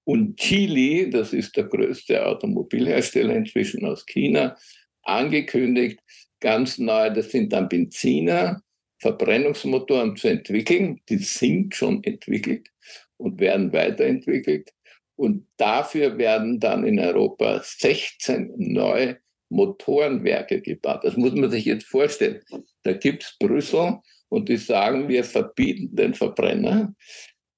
und 0.05 0.39
Chile, 0.39 1.11
das 1.11 1.33
ist 1.33 1.57
der 1.57 1.65
größte 1.65 2.25
Automobilhersteller 2.25 3.35
inzwischen 3.35 3.85
aus 3.85 4.07
China, 4.07 4.57
angekündigt, 5.03 6.01
ganz 6.41 6.79
neu, 6.79 7.11
das 7.11 7.31
sind 7.31 7.53
dann 7.53 7.69
Benziner, 7.69 8.63
Verbrennungsmotoren 9.01 10.17
zu 10.17 10.29
entwickeln. 10.29 11.01
Die 11.09 11.19
sind 11.19 11.75
schon 11.75 12.05
entwickelt 12.05 12.69
und 13.17 13.41
werden 13.41 13.73
weiterentwickelt. 13.73 14.73
Und 15.17 15.47
dafür 15.57 16.19
werden 16.19 16.61
dann 16.61 16.85
in 16.85 16.99
Europa 16.99 17.61
16 17.63 18.55
neue 18.57 19.19
Motorenwerke 19.49 20.61
gebaut. 20.61 21.01
Das 21.03 21.17
muss 21.17 21.33
man 21.35 21.51
sich 21.51 21.65
jetzt 21.65 21.87
vorstellen. 21.87 22.41
Da 22.83 22.93
gibt 22.93 23.25
es 23.25 23.37
Brüssel 23.39 23.99
und 24.31 24.49
die 24.49 24.57
sagen, 24.57 25.09
wir 25.09 25.25
verbieten 25.25 25.95
den 25.95 26.15
Verbrenner. 26.15 26.95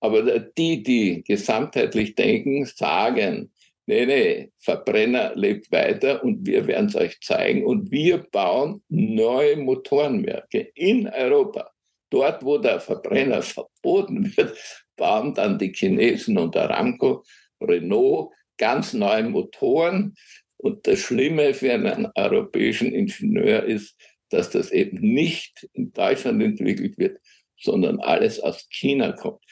Aber 0.01 0.41
die, 0.41 0.83
die 0.83 1.23
gesamtheitlich 1.23 2.17
denken, 2.17 2.65
sagen, 2.67 3.53
nee, 3.87 4.07
nee, 4.07 4.51
Verbrenner 4.59 5.33
lebt 5.37 5.71
weiter 5.71 6.25
und 6.25 6.45
wir 6.45 6.67
werden 6.67 6.87
es 6.87 6.97
euch 6.97 7.21
zeigen. 7.21 7.65
Und 7.65 7.93
wir 7.93 8.19
bauen 8.19 8.83
neue 8.89 9.57
Motorenwerke 9.57 10.73
in 10.75 11.09
Europa. 11.09 11.71
Dort, 12.11 12.45
wo 12.45 12.59
der 12.59 12.81
Verbrenner 12.81 13.43
verboten 13.43 14.37
wird, 14.37 14.59
bauen 14.97 15.35
dann 15.35 15.59
die 15.59 15.73
Chinesen 15.73 16.37
und 16.37 16.57
Aramco, 16.57 17.25
Renault 17.61 18.33
ganz 18.59 18.93
neue 18.93 19.25
Motoren. 19.25 20.15
Und 20.57 20.87
das 20.87 21.01
Schlimme 21.01 21.55
für 21.55 21.73
einen 21.73 22.09
europäischen 22.15 22.93
Ingenieur 22.93 23.65
ist, 23.65 23.97
dass 24.33 24.51
das 24.51 24.71
eben 24.71 24.99
nicht 24.99 25.69
in 25.75 25.93
Deutschland 25.93 26.43
entwickelt 26.43 26.97
wird, 26.99 27.21
sondern 27.59 28.01
alles 28.01 28.41
aus 28.41 28.67
China 28.71 29.13
kommt. 29.13 29.43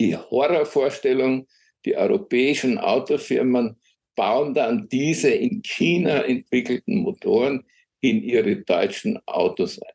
Die 0.00 0.16
Horrorvorstellung, 0.16 1.46
die 1.84 1.96
europäischen 1.96 2.78
Autofirmen 2.78 3.76
bauen 4.16 4.52
dann 4.52 4.88
diese 4.88 5.30
in 5.30 5.62
China 5.62 6.24
entwickelten 6.24 6.98
Motoren 6.98 7.64
in 8.00 8.22
ihre 8.22 8.56
deutschen 8.56 9.18
Autos 9.26 9.80
ein. 9.80 9.94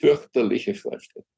Fürchterliche 0.00 0.74
Vorstellung. 0.74 1.28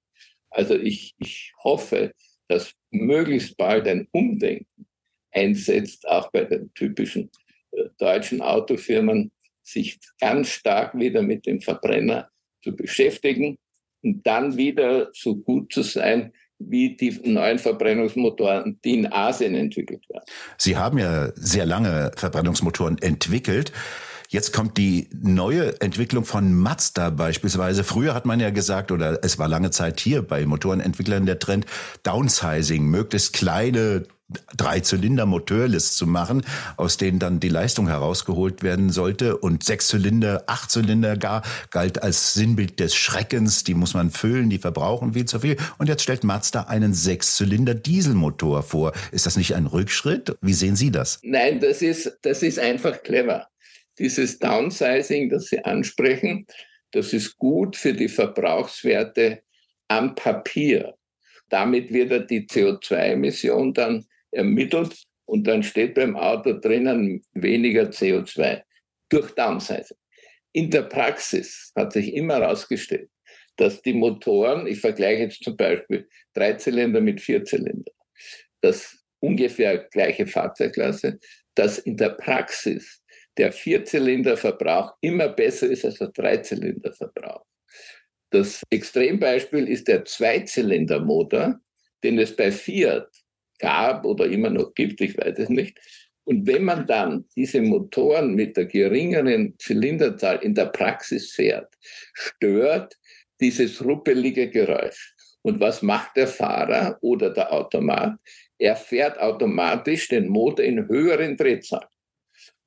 Also 0.50 0.76
ich, 0.76 1.14
ich 1.18 1.52
hoffe, 1.62 2.14
dass 2.48 2.72
möglichst 2.90 3.56
bald 3.56 3.88
ein 3.88 4.06
Umdenken 4.12 4.86
einsetzt, 5.32 6.06
auch 6.06 6.30
bei 6.30 6.44
den 6.44 6.72
typischen 6.74 7.30
äh, 7.72 7.84
deutschen 7.98 8.40
Autofirmen, 8.40 9.32
sich 9.64 9.98
ganz 10.20 10.48
stark 10.48 10.94
wieder 10.94 11.22
mit 11.22 11.46
dem 11.46 11.60
Verbrenner 11.60 12.28
zu 12.62 12.76
beschäftigen 12.76 13.56
und 14.02 14.26
dann 14.26 14.56
wieder 14.56 15.08
so 15.12 15.34
gut 15.34 15.72
zu 15.72 15.82
sein, 15.82 16.32
wie 16.58 16.96
die 16.96 17.10
neuen 17.24 17.58
Verbrennungsmotoren, 17.58 18.78
die 18.84 18.98
in 18.98 19.12
Asien 19.12 19.54
entwickelt 19.54 20.08
werden. 20.08 20.24
Sie 20.58 20.76
haben 20.76 20.98
ja 20.98 21.32
sehr 21.34 21.66
lange 21.66 22.12
Verbrennungsmotoren 22.16 22.98
entwickelt. 22.98 23.72
Jetzt 24.28 24.52
kommt 24.52 24.78
die 24.78 25.08
neue 25.12 25.80
Entwicklung 25.80 26.24
von 26.24 26.54
Mazda 26.54 27.10
beispielsweise. 27.10 27.84
Früher 27.84 28.14
hat 28.14 28.24
man 28.24 28.40
ja 28.40 28.50
gesagt, 28.50 28.90
oder 28.90 29.22
es 29.22 29.38
war 29.38 29.48
lange 29.48 29.70
Zeit 29.70 30.00
hier 30.00 30.22
bei 30.22 30.46
Motorenentwicklern 30.46 31.26
der 31.26 31.38
Trend, 31.38 31.66
Downsizing, 32.02 32.84
möglichst 32.86 33.32
kleine 33.32 34.04
Drei-Zylinder-Motorlist 34.56 35.96
zu 35.96 36.06
machen, 36.06 36.44
aus 36.76 36.96
denen 36.96 37.18
dann 37.18 37.40
die 37.40 37.48
Leistung 37.48 37.88
herausgeholt 37.88 38.62
werden 38.62 38.90
sollte. 38.90 39.36
Und 39.36 39.64
Sechszylinder, 39.64 40.44
Achtzylinder 40.46 41.16
gar 41.16 41.42
galt 41.70 42.02
als 42.02 42.32
Sinnbild 42.32 42.80
des 42.80 42.94
Schreckens. 42.94 43.64
Die 43.64 43.74
muss 43.74 43.94
man 43.94 44.10
füllen, 44.10 44.48
die 44.48 44.58
verbrauchen 44.58 45.12
viel 45.12 45.26
zu 45.26 45.40
viel. 45.40 45.56
Und 45.78 45.88
jetzt 45.88 46.02
stellt 46.02 46.24
Mazda 46.24 46.62
einen 46.62 46.94
Sechszylinder-Dieselmotor 46.94 48.62
vor. 48.62 48.92
Ist 49.12 49.26
das 49.26 49.36
nicht 49.36 49.54
ein 49.54 49.66
Rückschritt? 49.66 50.36
Wie 50.40 50.54
sehen 50.54 50.76
Sie 50.76 50.90
das? 50.90 51.18
Nein, 51.22 51.60
das 51.60 51.82
ist, 51.82 52.18
das 52.22 52.42
ist 52.42 52.58
einfach 52.58 53.02
clever. 53.02 53.48
Dieses 53.98 54.38
Downsizing, 54.38 55.28
das 55.28 55.46
Sie 55.46 55.64
ansprechen, 55.64 56.46
das 56.92 57.12
ist 57.12 57.36
gut 57.36 57.76
für 57.76 57.92
die 57.92 58.08
Verbrauchswerte 58.08 59.42
am 59.88 60.14
Papier. 60.14 60.94
Damit 61.50 61.92
wird 61.92 62.30
die 62.30 62.46
CO2-Emission 62.46 63.74
dann 63.74 64.06
ermittelt 64.34 65.04
und 65.26 65.46
dann 65.46 65.62
steht 65.62 65.94
beim 65.94 66.16
Auto 66.16 66.52
drinnen 66.52 67.22
weniger 67.32 67.84
CO2 67.84 68.62
durch 69.08 69.30
Downsizing. 69.32 69.96
In 70.52 70.70
der 70.70 70.82
Praxis 70.82 71.72
hat 71.74 71.92
sich 71.92 72.14
immer 72.14 72.34
herausgestellt, 72.34 73.10
dass 73.56 73.82
die 73.82 73.94
Motoren, 73.94 74.66
ich 74.66 74.80
vergleiche 74.80 75.24
jetzt 75.24 75.42
zum 75.42 75.56
Beispiel 75.56 76.08
Dreizylinder 76.34 77.00
mit 77.00 77.20
Vierzylinder, 77.20 77.92
das 78.60 78.96
ungefähr 79.20 79.78
gleiche 79.78 80.26
Fahrzeugklasse, 80.26 81.18
dass 81.54 81.78
in 81.78 81.96
der 81.96 82.10
Praxis 82.10 83.02
der 83.36 83.52
Vierzylinderverbrauch 83.52 84.94
immer 85.00 85.28
besser 85.28 85.68
ist 85.68 85.84
als 85.84 85.98
der 85.98 86.08
Dreizylinderverbrauch. 86.08 87.44
Das 88.30 88.62
Extrembeispiel 88.70 89.68
ist 89.68 89.88
der 89.88 90.04
Zweizylindermotor, 90.04 91.60
den 92.02 92.18
es 92.18 92.34
bei 92.34 92.50
Fiat 92.50 93.08
gab 93.58 94.04
oder 94.04 94.26
immer 94.26 94.50
noch 94.50 94.74
gibt, 94.74 95.00
ich 95.00 95.16
weiß 95.16 95.38
es 95.38 95.48
nicht. 95.48 95.78
Und 96.24 96.46
wenn 96.46 96.64
man 96.64 96.86
dann 96.86 97.26
diese 97.36 97.60
Motoren 97.60 98.34
mit 98.34 98.56
der 98.56 98.66
geringeren 98.66 99.54
Zylinderzahl 99.58 100.38
in 100.42 100.54
der 100.54 100.66
Praxis 100.66 101.32
fährt, 101.32 101.74
stört 102.14 102.96
dieses 103.40 103.84
ruppelige 103.84 104.48
Geräusch. 104.48 105.14
Und 105.42 105.60
was 105.60 105.82
macht 105.82 106.16
der 106.16 106.28
Fahrer 106.28 106.96
oder 107.02 107.30
der 107.30 107.52
Automat? 107.52 108.18
Er 108.58 108.76
fährt 108.76 109.18
automatisch 109.18 110.08
den 110.08 110.28
Motor 110.28 110.64
in 110.64 110.88
höheren 110.88 111.36
Drehzahlen. 111.36 111.88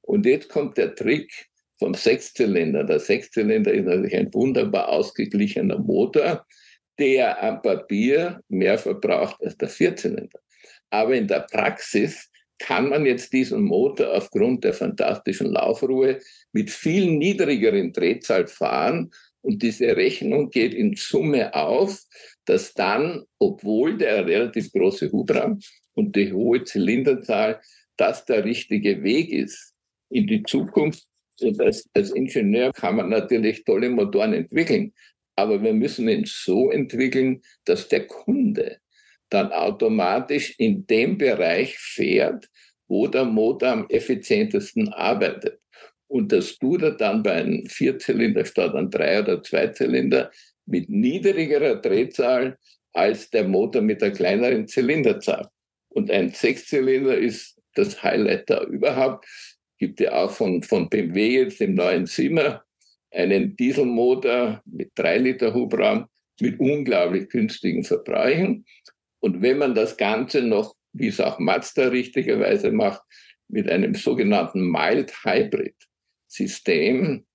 Und 0.02 0.26
jetzt 0.28 0.50
kommt 0.50 0.78
der 0.78 0.93
Trick 0.93 1.47
vom 1.80 1.95
Sechszylinder. 1.95 2.84
Der 2.84 3.00
Sechszylinder 3.00 3.73
ist 3.73 3.86
natürlich 3.86 4.15
ein 4.15 4.34
wunderbar 4.34 4.89
ausgeglichener 4.89 5.80
Motor, 5.80 6.45
der 7.00 7.41
am 7.41 7.62
Papier 7.62 8.41
mehr 8.47 8.78
verbraucht 8.78 9.41
als 9.43 9.58
der 9.58 9.69
Vierzylinder. 9.69 10.39
Aber 10.89 11.15
in 11.15 11.28
der 11.28 11.47
Praxis 11.52 12.30
kann 12.60 12.89
man 12.89 13.06
jetzt 13.06 13.34
diesen 13.34 13.63
Motor 13.63 14.13
aufgrund 14.13 14.63
der 14.63 14.73
fantastischen 14.73 15.52
Laufruhe 15.52 16.19
mit 16.54 16.71
viel 16.71 17.12
niedrigeren 17.12 17.93
Drehzahl 17.93 18.47
fahren 18.47 19.12
und 19.41 19.62
diese 19.63 19.95
Rechnung 19.95 20.50
geht 20.50 20.73
in 20.73 20.95
Summe 20.95 21.54
auf, 21.54 22.04
dass 22.45 22.73
dann, 22.73 23.23
obwohl 23.39 23.97
der 23.97 24.26
relativ 24.26 24.71
große 24.73 25.12
Hubraum 25.12 25.60
und 25.93 26.15
die 26.15 26.34
hohe 26.34 26.63
Zylinderzahl, 26.63 27.62
das 27.95 28.26
der 28.26 28.43
richtige 28.43 29.04
Weg 29.04 29.30
ist 29.32 29.73
in 30.10 30.28
die 30.28 30.43
Zukunft. 30.43 31.06
Und 31.39 31.62
als, 31.62 31.88
als 31.93 32.12
Ingenieur 32.12 32.73
kann 32.73 32.95
man 32.95 33.10
natürlich 33.10 33.63
tolle 33.63 33.89
Motoren 33.89 34.34
entwickeln, 34.34 34.93
aber 35.36 35.62
wir 35.62 35.73
müssen 35.73 36.10
ihn 36.10 36.26
so 36.26 36.71
entwickeln, 36.71 37.41
dass 37.63 37.88
der 37.88 38.08
Kunde 38.08 38.80
dann 39.30 39.52
automatisch 39.52 40.56
in 40.58 40.86
dem 40.88 41.18
Bereich 41.18 41.78
fährt, 41.78 42.48
wo 42.88 43.08
der 43.08 43.26
Motor 43.26 43.70
am 43.70 43.90
effizientesten 43.90 44.90
arbeitet. 44.94 45.60
Und 46.08 46.32
dass 46.32 46.58
du 46.58 46.78
da 46.78 46.92
dann 46.92 47.22
bei 47.22 47.34
einem 47.34 47.66
Vierzylinder 47.66 48.46
statt 48.46 48.74
einem 48.74 48.90
Drei- 48.90 49.20
oder 49.20 49.44
Zweizylinder 49.44 50.32
mit 50.66 50.90
niedrigerer 50.90 51.76
Drehzahl 51.76 52.58
als 52.94 53.30
der 53.30 53.48
Motor 53.48 53.82
mit 53.82 54.02
der 54.02 54.12
kleineren 54.12 54.68
Zylinderzahl. 54.68 55.50
Und 55.90 56.10
ein 56.10 56.30
Sechszylinder 56.30 57.18
ist 57.18 57.60
das 57.76 58.02
Highlight 58.02 58.50
da 58.50 58.63
überhaupt. 58.63 59.26
Gibt 59.78 60.00
ja 60.00 60.13
auch 60.13 60.32
von, 60.32 60.63
von 60.63 60.90
BMW 60.90 61.42
jetzt 61.42 61.62
im 61.62 61.76
neuen 61.76 62.06
Zimmer 62.06 62.63
einen 63.12 63.56
Dieselmotor 63.56 64.62
mit 64.66 64.92
drei 64.96 65.18
Liter 65.18 65.54
Hubraum 65.54 66.08
mit 66.40 66.60
unglaublich 66.60 67.30
günstigen 67.30 67.84
Verbräuchen. 67.84 68.66
Und 69.19 69.41
wenn 69.41 69.58
man 69.58 69.75
das 69.75 69.97
Ganze 69.97 70.41
noch, 70.41 70.75
wie 70.93 71.08
es 71.08 71.19
auch 71.19 71.39
Mazda 71.39 71.88
richtigerweise 71.88 72.71
macht, 72.71 73.01
mit 73.47 73.69
einem 73.69 73.95
sogenannten 73.95 74.69
Mild 74.69 75.13
Hybrid 75.23 75.75
System 76.27 77.25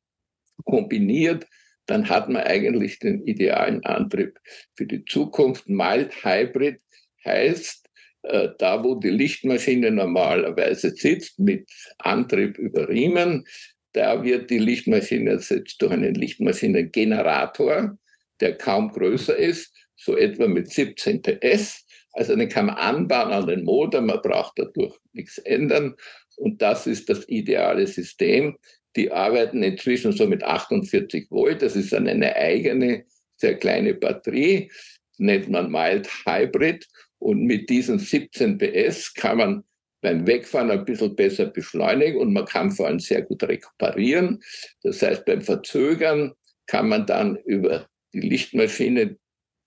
kombiniert, 0.64 1.46
dann 1.86 2.08
hat 2.08 2.28
man 2.28 2.42
eigentlich 2.42 2.98
den 2.98 3.26
idealen 3.26 3.84
Antrieb 3.84 4.38
für 4.76 4.86
die 4.86 5.04
Zukunft. 5.04 5.68
Mild 5.68 6.24
Hybrid 6.24 6.80
heißt, 7.24 7.88
äh, 8.22 8.48
da 8.58 8.84
wo 8.84 8.94
die 8.94 9.10
Lichtmaschine 9.10 9.90
normalerweise 9.90 10.90
sitzt, 10.90 11.38
mit 11.38 11.68
Antrieb 11.98 12.58
über 12.58 12.88
Riemen, 12.88 13.44
da 13.92 14.22
wird 14.22 14.50
die 14.50 14.58
Lichtmaschine 14.58 15.32
ersetzt 15.32 15.82
durch 15.82 15.92
einen 15.92 16.14
Lichtmaschinengenerator, 16.14 17.98
der 18.40 18.56
kaum 18.56 18.90
größer 18.90 19.36
ist, 19.36 19.74
so 20.02 20.16
etwa 20.16 20.48
mit 20.48 20.70
17 20.70 21.22
PS. 21.22 21.84
Also 22.12 22.36
den 22.36 22.48
kann 22.48 22.66
man 22.66 22.76
anbauen 22.76 23.32
an 23.32 23.46
den 23.46 23.64
Motor, 23.64 24.00
man 24.02 24.20
braucht 24.20 24.58
dadurch 24.58 24.98
nichts 25.12 25.38
ändern. 25.38 25.94
Und 26.36 26.60
das 26.60 26.86
ist 26.86 27.08
das 27.08 27.28
ideale 27.28 27.86
System. 27.86 28.56
Die 28.96 29.10
arbeiten 29.10 29.62
inzwischen 29.62 30.12
so 30.12 30.26
mit 30.26 30.42
48 30.42 31.30
Volt. 31.30 31.62
Das 31.62 31.76
ist 31.76 31.92
dann 31.92 32.06
eine 32.06 32.36
eigene, 32.36 33.04
sehr 33.36 33.54
kleine 33.54 33.94
Batterie, 33.94 34.70
nennt 35.18 35.48
man 35.48 35.70
Mild 35.70 36.08
Hybrid. 36.26 36.86
Und 37.18 37.44
mit 37.44 37.70
diesen 37.70 37.98
17 37.98 38.58
PS 38.58 39.14
kann 39.14 39.38
man 39.38 39.64
beim 40.02 40.26
Wegfahren 40.26 40.70
ein 40.70 40.84
bisschen 40.84 41.14
besser 41.14 41.46
beschleunigen 41.46 42.20
und 42.20 42.32
man 42.32 42.44
kann 42.44 42.72
vor 42.72 42.88
allem 42.88 42.98
sehr 42.98 43.22
gut 43.22 43.42
rekuperieren. 43.44 44.42
Das 44.82 45.00
heißt, 45.00 45.24
beim 45.24 45.40
Verzögern 45.40 46.32
kann 46.66 46.88
man 46.88 47.06
dann 47.06 47.36
über 47.36 47.86
die 48.12 48.20
Lichtmaschine, 48.20 49.16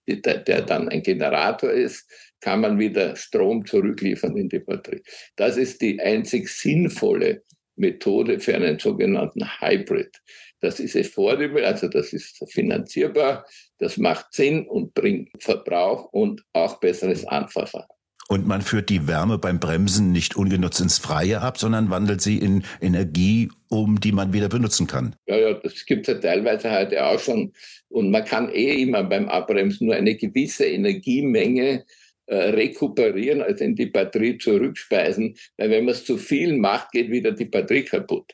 der, 0.08 0.38
der 0.40 0.62
dann 0.62 0.90
ein 0.90 1.04
Generator 1.04 1.72
ist, 1.72 2.10
kann 2.42 2.62
man 2.62 2.78
wieder 2.78 3.16
Strom 3.16 3.66
zurückliefern 3.66 4.38
in 4.38 4.50
die 4.50 4.60
Batterie. 4.60 5.02
Das 5.36 5.58
ist 5.58 5.82
die 5.82 6.00
einzig 6.00 6.50
sinnvolle 6.50 7.44
Methode 7.76 8.40
für 8.40 8.56
einen 8.56 8.80
sogenannten 8.80 9.44
Hybrid. 9.60 10.16
Das 10.62 10.80
ist 10.80 10.96
affordable, 10.96 11.66
also 11.66 11.88
das 11.88 12.14
ist 12.14 12.44
finanzierbar, 12.52 13.46
das 13.78 13.98
macht 13.98 14.34
Sinn 14.34 14.66
und 14.68 14.94
bringt 14.94 15.30
Verbrauch 15.44 16.06
und 16.14 16.44
auch 16.54 16.80
besseres 16.80 17.26
Anfahrverhalten. 17.26 17.95
Und 18.28 18.48
man 18.48 18.62
führt 18.62 18.90
die 18.90 19.08
Wärme 19.08 19.38
beim 19.38 19.60
Bremsen 19.60 20.12
nicht 20.12 20.36
ungenutzt 20.36 20.82
ins 20.82 20.98
Freie 20.98 21.42
ab, 21.42 21.60
sondern 21.60 21.92
wandelt 21.92 22.22
sie 22.22 22.40
in 22.40 22.64
Energie 22.82 23.52
um, 23.70 24.00
die 24.00 24.12
man 24.12 24.34
wieder 24.34 24.50
benutzen 24.50 24.88
kann. 24.88 25.16
Ja, 25.28 25.38
ja, 25.38 25.54
das 25.54 25.86
gibt 25.86 26.08
es 26.08 26.16
ja 26.16 26.20
teilweise 26.20 26.72
heute 26.72 27.06
auch 27.06 27.20
schon. 27.20 27.54
Und 27.90 28.10
man 28.10 28.26
kann 28.26 28.50
eh 28.50 28.82
immer 28.82 29.04
beim 29.04 29.30
Abbremsen 29.30 29.88
nur 29.88 29.96
eine 29.96 30.16
gewisse 30.16 30.66
Energiemenge 30.66 31.86
äh, 32.28 32.36
rekuperieren, 32.36 33.44
also 33.44 33.64
in 33.64 33.76
die 33.76 33.86
Batterie 33.86 34.40
zurückspeisen, 34.40 35.36
weil 35.58 35.70
wenn 35.70 35.86
man 35.86 35.94
es 35.94 36.06
zu 36.06 36.18
viel 36.18 36.58
macht, 36.58 36.92
geht 36.92 37.12
wieder 37.12 37.32
die 37.32 37.46
Batterie 37.46 37.84
kaputt. 37.84 38.34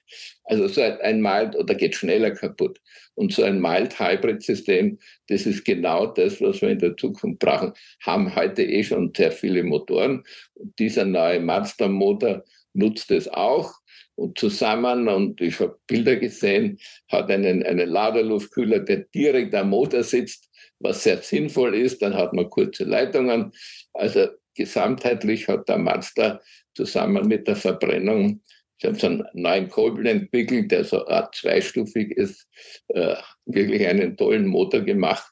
Also 0.52 0.68
so 0.68 0.82
ein 0.82 1.22
Mild 1.22 1.56
oder 1.56 1.76
geht 1.76 1.96
schneller 1.96 2.32
kaputt. 2.32 2.78
Und 3.16 3.32
so 3.32 3.44
ein 3.44 3.62
Mild-Hybrid-System, 3.62 5.00
das 5.30 5.46
ist 5.46 5.64
genau 5.64 6.08
das, 6.08 6.42
was 6.42 6.62
wir 6.62 6.72
in 6.72 6.80
der 6.80 6.98
Zukunft 6.98 7.40
brauchen. 7.40 7.72
Haben 8.02 8.36
heute 8.36 8.64
eh 8.64 8.84
schon 8.84 9.14
sehr 9.16 9.32
viele 9.32 9.64
Motoren. 9.64 10.24
Und 10.56 10.78
dieser 10.78 11.06
neue 11.06 11.40
Mazda-Motor 11.40 12.44
nutzt 12.74 13.12
es 13.12 13.30
auch. 13.30 13.74
Und 14.16 14.38
zusammen, 14.38 15.08
und 15.08 15.40
ich 15.40 15.58
habe 15.62 15.80
Bilder 15.88 16.18
gesehen, 16.18 16.78
hat 17.10 17.32
einen, 17.32 17.64
einen 17.64 17.88
Laderluftkühler, 17.88 18.80
der 18.80 19.06
direkt 19.16 19.56
am 19.56 19.70
Motor 19.70 20.04
sitzt, 20.04 20.50
was 20.80 21.04
sehr 21.04 21.20
sinnvoll 21.20 21.76
ist. 21.76 22.02
Dann 22.02 22.14
hat 22.14 22.34
man 22.34 22.50
kurze 22.50 22.84
Leitungen. 22.84 23.54
Also 23.94 24.28
gesamtheitlich 24.54 25.48
hat 25.48 25.70
der 25.70 25.78
Mazda 25.78 26.42
zusammen 26.76 27.26
mit 27.30 27.48
der 27.48 27.56
Verbrennung 27.56 28.42
Sie 28.82 28.88
haben 28.88 28.96
so 28.96 29.08
einen 29.08 29.24
neuen 29.34 29.70
Kolben 29.70 30.06
entwickelt, 30.08 30.72
der 30.72 30.84
so 30.84 31.06
Art 31.06 31.36
zweistufig 31.36 32.12
ist, 32.12 32.48
äh, 32.88 33.16
wirklich 33.46 33.86
einen 33.88 34.18
tollen 34.18 34.48
Motor 34.48 34.82
gemacht. 34.82 35.32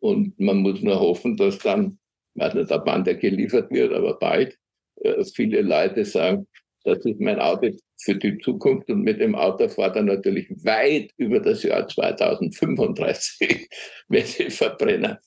Und 0.00 0.38
man 0.40 0.58
muss 0.58 0.82
nur 0.82 0.98
hoffen, 0.98 1.36
dass 1.36 1.58
dann, 1.58 1.98
weiß 2.34 2.54
nicht, 2.54 2.72
ab 2.72 2.82
wann 2.86 3.04
der 3.04 3.14
geliefert 3.14 3.70
wird, 3.70 3.92
aber 3.92 4.18
bald, 4.18 4.58
äh, 5.02 5.24
viele 5.24 5.62
Leute 5.62 6.04
sagen, 6.04 6.48
das 6.82 7.04
ist 7.04 7.20
mein 7.20 7.38
Auto 7.38 7.70
für 8.02 8.16
die 8.16 8.38
Zukunft 8.38 8.88
und 8.88 9.02
mit 9.02 9.20
dem 9.20 9.34
Auto 9.34 9.68
fahrt 9.68 9.96
er 9.96 10.02
natürlich 10.02 10.48
weit 10.64 11.10
über 11.16 11.38
das 11.38 11.62
Jahr 11.62 11.86
2035, 11.86 13.68
wenn 14.08 14.24
die 14.38 14.50
Verbrenner 14.50 15.20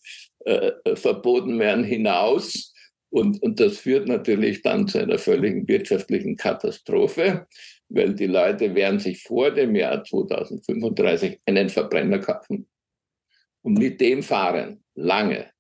äh, 0.45 0.71
verboten 0.95 1.60
werden, 1.60 1.84
hinaus. 1.84 2.73
Und, 3.13 3.43
und 3.43 3.60
das 3.60 3.78
führt 3.78 4.08
natürlich 4.08 4.63
dann 4.63 4.88
zu 4.88 4.97
einer 4.97 5.19
völligen 5.19 5.67
wirtschaftlichen 5.67 6.36
Katastrophe, 6.36 7.45
weil 7.88 8.15
die 8.15 8.26
Leute 8.26 8.73
werden 8.73 8.99
sich 8.99 9.21
vor 9.21 9.52
dem 9.52 9.76
Jahr 9.76 10.04
2035 10.04 11.39
einen 11.45 11.69
Verbrenner 11.69 12.17
kaufen 12.17 12.67
und 13.62 13.78
mit 13.78 14.02
dem 14.02 14.23
fahren 14.23 14.84
lange. 14.95 15.52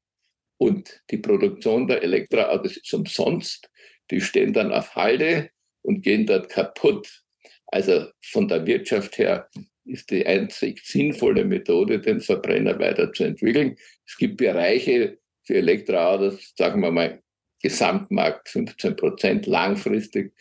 Und 0.57 1.03
die 1.11 1.19
Produktion 1.19 1.85
der 1.85 2.01
Elektroautos 2.01 2.77
ist 2.77 2.91
umsonst. 2.91 3.69
Die 4.09 4.19
stehen 4.19 4.51
dann 4.53 4.71
auf 4.71 4.95
Halde 4.95 5.51
und 5.83 6.01
gehen 6.01 6.25
dort 6.25 6.49
kaputt. 6.49 7.21
Also 7.67 8.07
von 8.23 8.47
der 8.47 8.65
Wirtschaft 8.65 9.19
her 9.19 9.47
ist 9.85 10.09
die 10.09 10.25
einzig 10.25 10.81
sinnvolle 10.83 11.45
Methode, 11.45 11.99
den 11.99 12.19
Verbrenner 12.19 12.79
weiterzuentwickeln. 12.79 13.75
Es 14.07 14.17
gibt 14.17 14.37
Bereiche 14.37 15.19
für 15.43 15.55
Elektroautos, 15.55 16.53
sagen 16.57 16.81
wir 16.81 16.89
mal 16.89 17.22
Gesamtmarkt 17.63 18.49
15 18.49 18.95
Prozent 18.95 19.47
langfristig, 19.47 20.33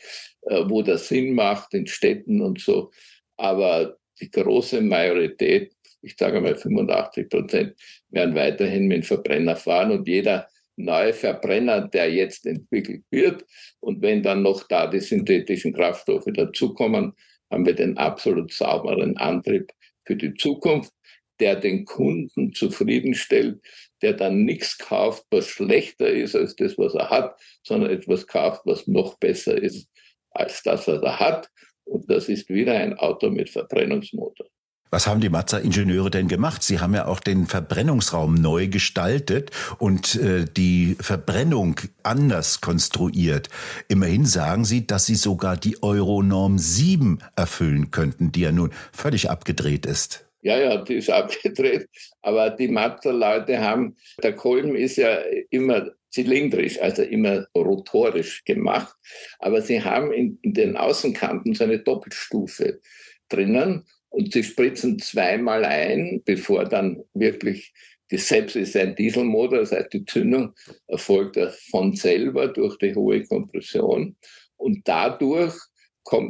äh, 0.42 0.64
wo 0.66 0.82
das 0.82 1.08
Sinn 1.08 1.34
macht 1.34 1.72
in 1.72 1.86
Städten 1.86 2.42
und 2.42 2.60
so. 2.60 2.90
Aber 3.36 3.96
die 4.20 4.30
große 4.30 4.82
Majorität, 4.82 5.72
ich 6.02 6.16
sage 6.18 6.40
mal 6.40 6.56
85 6.56 7.30
Prozent, 7.30 7.74
werden 8.10 8.34
weiterhin 8.34 8.88
mit 8.88 9.06
Verbrenner 9.06 9.56
fahren 9.56 9.92
und 9.92 10.08
jeder 10.08 10.48
neue 10.76 11.12
Verbrenner, 11.12 11.88
der 11.88 12.12
jetzt 12.12 12.44
entwickelt 12.44 13.04
wird. 13.10 13.44
Und 13.80 14.02
wenn 14.02 14.22
dann 14.22 14.42
noch 14.42 14.66
da 14.66 14.86
die 14.88 15.00
synthetischen 15.00 15.72
Kraftstoffe 15.72 16.28
dazukommen, 16.34 17.12
haben 17.50 17.66
wir 17.66 17.74
den 17.74 17.96
absolut 17.98 18.52
sauberen 18.52 19.16
Antrieb 19.16 19.70
für 20.04 20.16
die 20.16 20.34
Zukunft, 20.34 20.92
der 21.38 21.56
den 21.56 21.84
Kunden 21.84 22.52
zufriedenstellt, 22.52 23.60
der 24.02 24.14
dann 24.14 24.44
nichts 24.44 24.78
kauft, 24.78 25.24
was 25.30 25.46
schlechter 25.46 26.08
ist 26.08 26.36
als 26.36 26.56
das, 26.56 26.76
was 26.76 26.94
er 26.94 27.10
hat, 27.10 27.40
sondern 27.62 27.90
etwas 27.90 28.26
kauft, 28.26 28.62
was 28.64 28.86
noch 28.86 29.18
besser 29.18 29.60
ist 29.60 29.88
als 30.30 30.62
das, 30.62 30.88
was 30.88 31.02
er 31.02 31.20
hat. 31.20 31.48
Und 31.84 32.10
das 32.10 32.28
ist 32.28 32.48
wieder 32.48 32.74
ein 32.74 32.94
Auto 32.94 33.30
mit 33.30 33.50
Verbrennungsmotor. 33.50 34.46
Was 34.92 35.06
haben 35.06 35.22
die 35.22 35.30
Mazda-Ingenieure 35.30 36.10
denn 36.10 36.28
gemacht? 36.28 36.62
Sie 36.62 36.78
haben 36.78 36.94
ja 36.94 37.06
auch 37.06 37.20
den 37.20 37.46
Verbrennungsraum 37.46 38.34
neu 38.34 38.68
gestaltet 38.68 39.50
und 39.78 40.16
äh, 40.16 40.44
die 40.44 40.98
Verbrennung 41.00 41.80
anders 42.02 42.60
konstruiert. 42.60 43.48
Immerhin 43.88 44.26
sagen 44.26 44.66
Sie, 44.66 44.86
dass 44.86 45.06
Sie 45.06 45.14
sogar 45.14 45.56
die 45.56 45.82
Euronorm 45.82 46.58
7 46.58 47.20
erfüllen 47.36 47.90
könnten, 47.90 48.32
die 48.32 48.42
ja 48.42 48.52
nun 48.52 48.70
völlig 48.92 49.30
abgedreht 49.30 49.86
ist. 49.86 50.26
Ja, 50.42 50.58
ja, 50.58 50.76
die 50.76 50.96
ist 50.96 51.10
abgedreht. 51.10 51.88
Aber 52.20 52.50
die 52.50 52.68
Mazda-Leute 52.68 53.60
haben, 53.60 53.96
der 54.22 54.34
Kolben 54.34 54.76
ist 54.76 54.96
ja 54.96 55.18
immer 55.50 55.90
zylindrisch, 56.10 56.80
also 56.80 57.02
immer 57.02 57.46
rotorisch 57.56 58.44
gemacht. 58.44 58.94
Aber 59.38 59.62
sie 59.62 59.82
haben 59.82 60.12
in, 60.12 60.38
in 60.42 60.52
den 60.52 60.76
Außenkanten 60.76 61.54
so 61.54 61.64
eine 61.64 61.78
Doppelstufe 61.78 62.80
drinnen 63.28 63.86
und 64.10 64.32
sie 64.32 64.44
spritzen 64.44 64.98
zweimal 64.98 65.64
ein, 65.64 66.22
bevor 66.24 66.64
dann 66.66 67.02
wirklich 67.14 67.72
die 68.10 68.18
selbst 68.18 68.56
ist 68.56 68.76
ein 68.76 68.94
Dieselmotor, 68.94 69.60
das 69.60 69.72
heißt 69.72 69.94
die 69.94 70.04
Zündung 70.04 70.52
erfolgt 70.86 71.38
von 71.70 71.94
selber 71.94 72.48
durch 72.48 72.76
die 72.76 72.94
hohe 72.94 73.24
Kompression 73.24 74.16
und 74.58 74.86
dadurch 74.86 75.54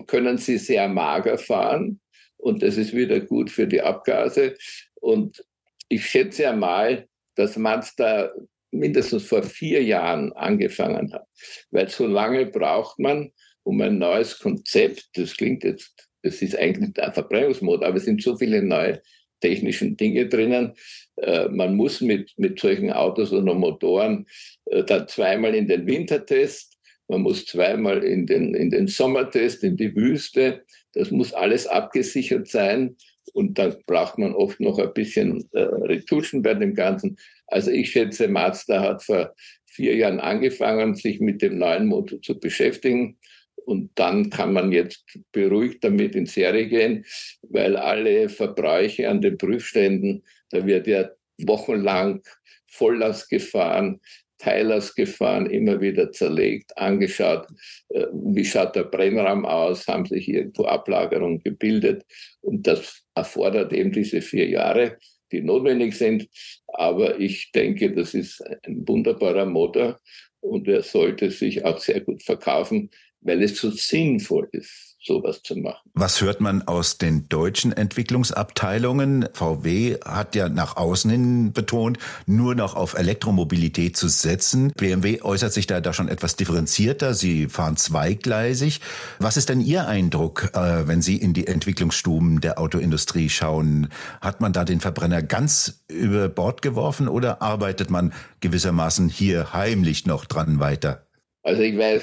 können 0.07 0.38
sie 0.38 0.59
sehr 0.59 0.87
mager 0.87 1.38
fahren 1.38 2.01
und 2.43 2.63
das 2.63 2.77
ist 2.77 2.93
wieder 2.93 3.21
gut 3.21 3.51
für 3.51 3.67
die 3.67 3.81
Abgase. 3.81 4.57
Und 5.01 5.45
ich 5.89 6.05
schätze 6.05 6.49
einmal, 6.49 7.07
dass 7.37 7.57
Mazda 7.57 8.33
mindestens 8.73 9.25
vor 9.25 9.43
vier 9.43 9.83
Jahren 9.83 10.33
angefangen 10.33 11.13
hat, 11.13 11.27
weil 11.71 11.89
so 11.89 12.07
lange 12.07 12.47
braucht 12.47 12.99
man, 12.99 13.31
um 13.63 13.81
ein 13.81 13.99
neues 13.99 14.39
Konzept, 14.39 15.11
das 15.15 15.37
klingt 15.37 15.63
jetzt, 15.63 16.09
das 16.23 16.43
ist 16.43 16.59
eigentlich 16.59 16.99
ein 16.99 17.13
Verbrennungsmotor, 17.13 17.87
aber 17.87 17.99
es 17.99 18.07
sind 18.07 18.21
so 18.21 18.37
viele 18.37 18.63
neue 18.63 19.01
technischen 19.41 19.97
Dinge 19.97 20.27
drinnen. 20.27 20.75
Äh, 21.17 21.49
man 21.49 21.77
muss 21.77 22.01
mit, 22.01 22.33
mit 22.39 22.59
solchen 22.59 22.93
Autos 22.93 23.33
oder 23.33 23.55
Motoren 23.55 24.27
äh, 24.65 24.83
dann 24.83 25.07
zweimal 25.07 25.55
in 25.55 25.69
den 25.69 25.87
Wintertest, 25.87 26.72
man 27.12 27.20
muss 27.20 27.44
zweimal 27.44 28.03
in 28.05 28.25
den, 28.25 28.55
in 28.55 28.70
den 28.70 28.87
Sommertest, 28.87 29.62
in 29.64 29.77
die 29.77 29.94
Wüste. 29.94 30.64
Das 30.94 31.11
muss 31.11 31.35
alles 31.35 31.66
abgesichert 31.66 32.48
sein. 32.48 32.96
Und 33.35 33.59
dann 33.59 33.77
braucht 33.87 34.16
man 34.16 34.33
oft 34.33 34.61
noch 34.61 34.79
ein 34.79 34.94
bisschen 34.94 35.46
äh, 35.53 35.61
Retuschen 35.61 36.40
bei 36.40 36.55
dem 36.55 36.75
Ganzen. 36.75 37.18
Also 37.48 37.70
ich 37.70 37.90
schätze, 37.90 38.29
Mazda 38.29 38.81
hat 38.81 39.03
vor 39.03 39.35
vier 39.66 39.94
Jahren 39.94 40.20
angefangen, 40.20 40.94
sich 40.94 41.20
mit 41.20 41.42
dem 41.42 41.59
neuen 41.59 41.87
Motor 41.87 42.22
zu 42.22 42.40
beschäftigen. 42.40 43.18
Und 43.66 43.90
dann 43.94 44.31
kann 44.31 44.55
man 44.55 44.72
jetzt 44.72 45.05
beruhigt 45.33 45.85
damit 45.85 46.14
in 46.14 46.25
Serie 46.25 46.66
gehen, 46.66 47.05
weil 47.42 47.77
alle 47.77 48.31
Verbräuche 48.31 49.11
an 49.11 49.20
den 49.20 49.37
Prüfständen, 49.37 50.25
da 50.48 50.66
wird 50.66 50.87
ja 50.87 51.11
wochenlang 51.37 52.22
Volllast 52.66 53.29
gefahren, 53.29 54.01
Teilers 54.43 54.95
gefahren, 54.97 55.47
immer 55.47 55.81
wieder 55.81 56.11
zerlegt, 56.11 56.77
angeschaut, 56.77 57.47
äh, 57.91 58.07
wie 58.13 58.45
schaut 58.45 58.75
der 58.75 58.85
Brennraum 58.85 59.47
aus, 59.47 59.87
haben 59.87 60.05
sich 60.05 60.29
irgendwo 60.29 60.65
Ablagerungen 60.65 61.43
gebildet. 61.43 62.05
Und 62.41 62.67
das 62.67 63.05
erfordert 63.15 63.73
eben 63.73 63.93
diese 63.93 64.21
vier 64.21 64.49
Jahre, 64.49 64.99
die 65.31 65.43
notwendig 65.43 65.95
sind. 65.97 66.29
Aber 66.67 67.21
ich 67.21 67.53
denke, 67.53 67.93
das 67.93 68.15
ist 68.15 68.43
ein 68.65 68.87
wunderbarer 68.87 69.47
Motor 69.47 70.01
und 70.41 70.67
er 70.67 70.83
sollte 70.83 71.31
sich 71.31 71.65
auch 71.65 71.79
sehr 71.79 72.01
gut 72.01 72.25
verkaufen, 72.25 72.91
weil 73.21 73.43
es 73.45 73.57
so 73.57 73.71
sinnvoll 73.71 74.49
ist 74.51 74.92
sowas 75.05 75.43
zu 75.43 75.57
machen. 75.57 75.91
Was 75.95 76.21
hört 76.21 76.41
man 76.41 76.62
aus 76.67 76.99
den 76.99 77.29
deutschen 77.29 77.73
Entwicklungsabteilungen? 77.73 79.29
VW 79.33 79.99
hat 80.05 80.35
ja 80.35 80.49
nach 80.49 80.77
außen 80.77 81.11
hin 81.11 81.53
betont, 81.53 81.99
nur 82.27 82.55
noch 82.55 82.75
auf 82.75 82.95
Elektromobilität 82.95 83.97
zu 83.97 84.09
setzen. 84.09 84.73
BMW 84.77 85.23
äußert 85.23 85.53
sich 85.53 85.67
da, 85.67 85.81
da 85.81 85.93
schon 85.93 86.09
etwas 86.09 86.37
differenzierter. 86.37 87.15
Sie 87.15 87.49
fahren 87.49 87.77
zweigleisig. 87.77 88.81
Was 89.19 89.37
ist 89.37 89.49
denn 89.49 89.61
Ihr 89.61 89.88
Eindruck, 89.88 90.51
äh, 90.55 90.87
wenn 90.87 91.03
Sie 91.03 91.17
in 91.17 91.35
die 91.35 91.47
Entwicklungsstuben 91.47 92.41
der 92.41 92.59
Autoindustrie 92.59 93.29
schauen? 93.29 93.88
Hat 94.21 94.41
man 94.41 94.53
da 94.53 94.65
den 94.65 94.81
Verbrenner 94.81 95.23
ganz 95.23 95.85
über 95.88 96.29
Bord 96.29 96.62
geworfen 96.62 97.09
oder 97.09 97.43
arbeitet 97.43 97.91
man 97.91 98.12
gewissermaßen 98.41 99.09
hier 99.09 99.53
heimlich 99.53 100.07
noch 100.07 100.25
dran 100.25 100.61
weiter? 100.61 101.07
Also 101.43 101.62
ich 101.62 101.77
weiß, 101.77 102.03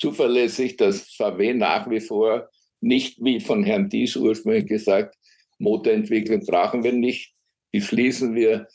zuverlässig, 0.00 0.76
dass 0.76 1.14
VW 1.14 1.54
nach 1.54 1.88
wie 1.90 2.00
vor 2.00 2.48
nicht, 2.80 3.22
wie 3.22 3.40
von 3.40 3.62
Herrn 3.62 3.88
Dies 3.88 4.16
ursprünglich 4.16 4.66
gesagt, 4.66 5.16
Motorentwicklung 5.58 6.44
brauchen 6.46 6.82
wir 6.82 6.92
nicht, 6.92 7.34
die 7.74 7.82
schließen 7.82 8.34
wir. 8.34 8.66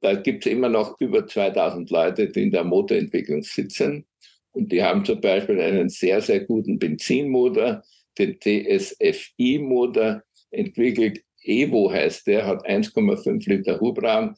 Da 0.00 0.14
gibt 0.14 0.44
es 0.44 0.52
immer 0.52 0.68
noch 0.68 1.00
über 1.00 1.26
2000 1.26 1.88
Leute, 1.90 2.28
die 2.28 2.42
in 2.42 2.50
der 2.50 2.64
Motorentwicklung 2.64 3.42
sitzen. 3.42 4.04
Und 4.50 4.72
die 4.72 4.82
haben 4.82 5.04
zum 5.04 5.20
Beispiel 5.20 5.60
einen 5.60 5.88
sehr, 5.88 6.20
sehr 6.20 6.40
guten 6.40 6.78
Benzinmotor, 6.78 7.82
den 8.18 8.38
TSFI-Motor 8.40 10.22
entwickelt. 10.50 11.22
Evo 11.44 11.90
heißt 11.90 12.26
der, 12.26 12.46
hat 12.46 12.66
1,5 12.66 13.48
Liter 13.48 13.80
Hubraum, 13.80 14.34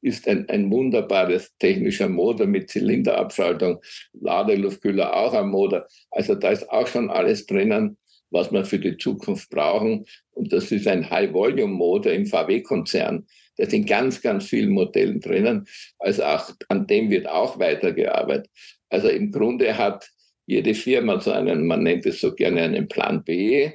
ist 0.00 0.28
ein, 0.28 0.48
ein 0.48 0.70
wunderbares 0.70 1.56
technischer 1.58 2.08
Motor 2.08 2.46
mit 2.46 2.70
Zylinderabschaltung, 2.70 3.80
Ladeluftkühler 4.12 5.14
auch 5.16 5.34
am 5.34 5.50
Motor. 5.50 5.86
Also 6.10 6.34
da 6.34 6.50
ist 6.50 6.70
auch 6.70 6.86
schon 6.86 7.10
alles 7.10 7.46
drinnen, 7.46 7.98
was 8.30 8.52
wir 8.52 8.64
für 8.64 8.78
die 8.78 8.96
Zukunft 8.96 9.50
brauchen. 9.50 10.04
Und 10.32 10.52
das 10.52 10.70
ist 10.70 10.86
ein 10.86 11.08
High-Volume-Motor 11.08 12.12
im 12.12 12.26
VW-Konzern. 12.26 13.26
Da 13.56 13.68
sind 13.68 13.88
ganz, 13.88 14.22
ganz 14.22 14.46
viele 14.46 14.68
Modelle 14.68 15.18
drinnen. 15.18 15.66
Also 15.98 16.24
auch 16.24 16.50
an 16.68 16.86
dem 16.86 17.10
wird 17.10 17.28
auch 17.28 17.58
weitergearbeitet. 17.58 18.50
Also 18.88 19.08
im 19.08 19.32
Grunde 19.32 19.76
hat 19.76 20.08
jede 20.46 20.74
Firma 20.74 21.20
so 21.20 21.32
einen, 21.32 21.66
man 21.66 21.82
nennt 21.82 22.06
es 22.06 22.20
so 22.20 22.34
gerne 22.34 22.62
einen 22.62 22.88
Plan 22.88 23.22
B, 23.24 23.70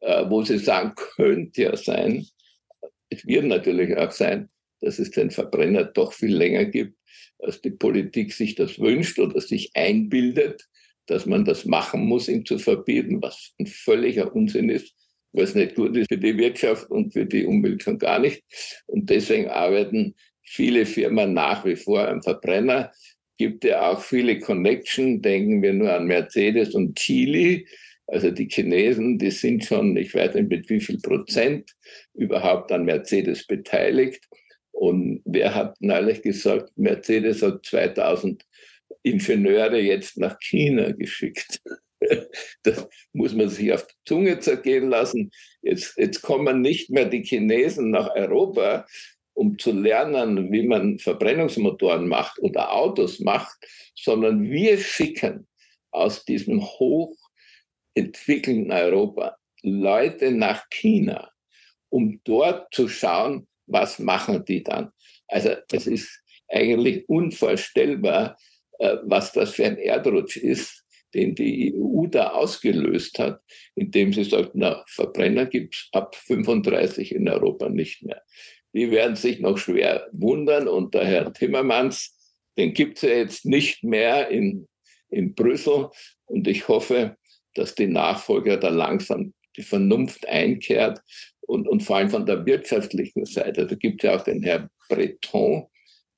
äh, 0.00 0.24
wo 0.28 0.42
sie 0.42 0.58
sagen, 0.58 0.92
könnte 1.16 1.62
ja 1.62 1.76
sein, 1.76 2.26
es 3.10 3.26
wird 3.26 3.44
natürlich 3.44 3.96
auch 3.96 4.10
sein, 4.10 4.50
dass 4.80 4.98
es 4.98 5.10
den 5.10 5.30
Verbrenner 5.30 5.84
doch 5.84 6.12
viel 6.12 6.34
länger 6.34 6.64
gibt, 6.64 6.96
als 7.38 7.60
die 7.60 7.70
Politik 7.70 8.32
sich 8.32 8.54
das 8.54 8.78
wünscht 8.78 9.18
oder 9.18 9.40
sich 9.40 9.70
einbildet, 9.74 10.68
dass 11.06 11.26
man 11.26 11.44
das 11.44 11.64
machen 11.64 12.06
muss, 12.06 12.28
ihn 12.28 12.44
zu 12.44 12.58
verbieten, 12.58 13.22
was 13.22 13.54
ein 13.58 13.66
völliger 13.66 14.34
Unsinn 14.34 14.68
ist, 14.68 14.94
was 15.32 15.54
nicht 15.54 15.74
gut 15.74 15.96
ist 15.96 16.08
für 16.08 16.18
die 16.18 16.36
Wirtschaft 16.36 16.90
und 16.90 17.12
für 17.12 17.26
die 17.26 17.44
Umwelt 17.44 17.82
schon 17.82 17.98
gar 17.98 18.18
nicht. 18.18 18.42
Und 18.86 19.08
deswegen 19.10 19.48
arbeiten 19.48 20.14
viele 20.42 20.86
Firmen 20.86 21.34
nach 21.34 21.64
wie 21.64 21.76
vor 21.76 22.08
am 22.08 22.22
Verbrenner. 22.22 22.92
Gibt 23.38 23.64
ja 23.64 23.90
auch 23.90 24.02
viele 24.02 24.38
Connection, 24.38 25.22
denken 25.22 25.62
wir 25.62 25.72
nur 25.72 25.92
an 25.92 26.06
Mercedes 26.06 26.74
und 26.74 26.98
Chile. 26.98 27.64
Also 28.06 28.30
die 28.30 28.48
Chinesen, 28.48 29.18
die 29.18 29.30
sind 29.30 29.64
schon, 29.64 29.96
ich 29.96 30.14
weiß 30.14 30.34
nicht 30.34 30.48
mit 30.48 30.70
wie 30.70 30.80
viel 30.80 30.98
Prozent 30.98 31.70
überhaupt 32.14 32.72
an 32.72 32.84
Mercedes 32.84 33.46
beteiligt. 33.46 34.26
Und 34.78 35.22
wer 35.24 35.56
hat 35.56 35.74
neulich 35.80 36.22
gesagt, 36.22 36.70
Mercedes 36.76 37.42
hat 37.42 37.66
2000 37.66 38.46
Ingenieure 39.02 39.80
jetzt 39.80 40.18
nach 40.18 40.38
China 40.38 40.92
geschickt. 40.92 41.60
Das 42.62 42.86
muss 43.12 43.34
man 43.34 43.48
sich 43.48 43.72
auf 43.72 43.84
die 43.84 43.94
Zunge 44.06 44.38
zergehen 44.38 44.88
lassen. 44.88 45.32
Jetzt, 45.62 45.98
jetzt 45.98 46.22
kommen 46.22 46.60
nicht 46.60 46.90
mehr 46.90 47.06
die 47.06 47.24
Chinesen 47.24 47.90
nach 47.90 48.14
Europa, 48.14 48.86
um 49.34 49.58
zu 49.58 49.72
lernen, 49.72 50.52
wie 50.52 50.64
man 50.64 51.00
Verbrennungsmotoren 51.00 52.06
macht 52.06 52.38
oder 52.38 52.72
Autos 52.72 53.18
macht, 53.18 53.58
sondern 53.96 54.48
wir 54.48 54.78
schicken 54.78 55.48
aus 55.90 56.24
diesem 56.24 56.62
hochentwickelten 56.62 58.70
Europa 58.70 59.36
Leute 59.62 60.30
nach 60.30 60.70
China, 60.70 61.32
um 61.88 62.20
dort 62.22 62.72
zu 62.72 62.86
schauen, 62.86 63.48
was 63.68 63.98
machen 63.98 64.44
die 64.44 64.62
dann? 64.62 64.90
Also 65.26 65.50
es 65.72 65.86
ist 65.86 66.22
eigentlich 66.48 67.08
unvorstellbar, 67.08 68.38
äh, 68.78 68.96
was 69.04 69.32
das 69.32 69.54
für 69.54 69.66
ein 69.66 69.78
Erdrutsch 69.78 70.36
ist, 70.36 70.84
den 71.14 71.34
die 71.34 71.74
EU 71.74 72.06
da 72.06 72.30
ausgelöst 72.30 73.18
hat, 73.18 73.40
indem 73.74 74.12
sie 74.12 74.24
sagt, 74.24 74.50
na, 74.54 74.84
Verbrenner 74.88 75.46
gibt 75.46 75.74
es 75.74 75.88
ab 75.92 76.14
35 76.16 77.14
in 77.14 77.28
Europa 77.28 77.68
nicht 77.68 78.02
mehr. 78.02 78.22
Die 78.74 78.90
werden 78.90 79.16
sich 79.16 79.40
noch 79.40 79.56
schwer 79.56 80.08
wundern 80.12 80.68
und 80.68 80.94
der 80.94 81.06
Herr 81.06 81.32
Timmermans, 81.32 82.14
den 82.58 82.74
gibt 82.74 82.98
es 82.98 83.02
ja 83.02 83.10
jetzt 83.10 83.46
nicht 83.46 83.84
mehr 83.84 84.28
in, 84.28 84.68
in 85.08 85.34
Brüssel 85.34 85.88
und 86.26 86.46
ich 86.46 86.68
hoffe, 86.68 87.16
dass 87.54 87.74
die 87.74 87.86
Nachfolger 87.86 88.58
da 88.58 88.68
langsam 88.68 89.32
die 89.56 89.62
Vernunft 89.62 90.28
einkehrt 90.28 91.00
und, 91.48 91.66
und 91.66 91.82
vor 91.82 91.96
allem 91.96 92.10
von 92.10 92.26
der 92.26 92.44
wirtschaftlichen 92.44 93.24
Seite. 93.24 93.66
Da 93.66 93.74
gibt 93.74 94.04
es 94.04 94.08
ja 94.08 94.16
auch 94.16 94.22
den 94.22 94.42
Herr 94.42 94.70
Breton, 94.88 95.66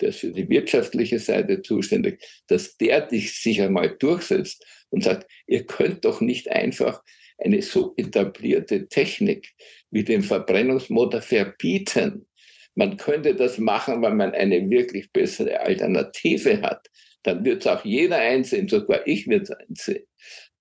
der 0.01 0.09
ist 0.11 0.21
für 0.21 0.33
die 0.33 0.49
wirtschaftliche 0.49 1.19
Seite 1.19 1.63
zuständig, 1.63 2.23
dass 2.49 2.77
der 2.77 3.09
sich 3.11 3.63
einmal 3.63 3.97
durchsetzt 3.99 4.65
und 4.91 5.05
sagt, 5.05 5.31
ihr 5.47 5.65
könnt 5.67 6.05
doch 6.05 6.21
nicht 6.21 6.51
einfach 6.51 7.03
eine 7.39 7.63
so 7.63 7.95
etablierte 7.97 8.89
Technik 8.89 9.53
wie 9.91 10.05
den 10.05 10.23
Verbrennungsmotor 10.23 11.23
verbieten. 11.23 12.27
Man 12.75 12.97
könnte 12.97 13.35
das 13.35 13.59
machen, 13.59 14.03
wenn 14.03 14.17
man 14.17 14.33
eine 14.33 14.69
wirklich 14.69 15.13
bessere 15.13 15.61
Alternative 15.61 16.61
hat. 16.63 16.87
Dann 17.23 17.45
wird 17.45 17.65
es 17.65 17.67
auch 17.67 17.85
jeder 17.85 18.17
einsehen, 18.17 18.69
sogar 18.69 19.07
ich 19.07 19.29
wird 19.29 19.45
es 19.45 19.51
einsehen. 19.51 20.05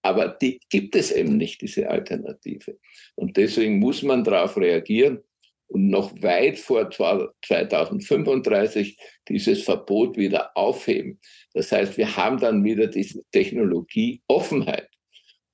Aber 0.02 0.30
die 0.30 0.60
gibt 0.70 0.96
es 0.96 1.12
eben 1.12 1.38
nicht, 1.38 1.62
diese 1.62 1.90
Alternative. 1.90 2.78
Und 3.16 3.38
deswegen 3.38 3.80
muss 3.80 4.02
man 4.02 4.24
darauf 4.24 4.58
reagieren 4.58 5.20
und 5.68 5.90
noch 5.90 6.14
weit 6.22 6.58
vor 6.58 6.90
2035 6.90 8.98
dieses 9.28 9.64
Verbot 9.64 10.18
wieder 10.18 10.56
aufheben. 10.58 11.20
Das 11.54 11.72
heißt, 11.72 11.98
wir 11.98 12.16
haben 12.16 12.40
dann 12.40 12.64
wieder 12.64 12.88
diese 12.88 13.24
Technologieoffenheit. 13.32 14.88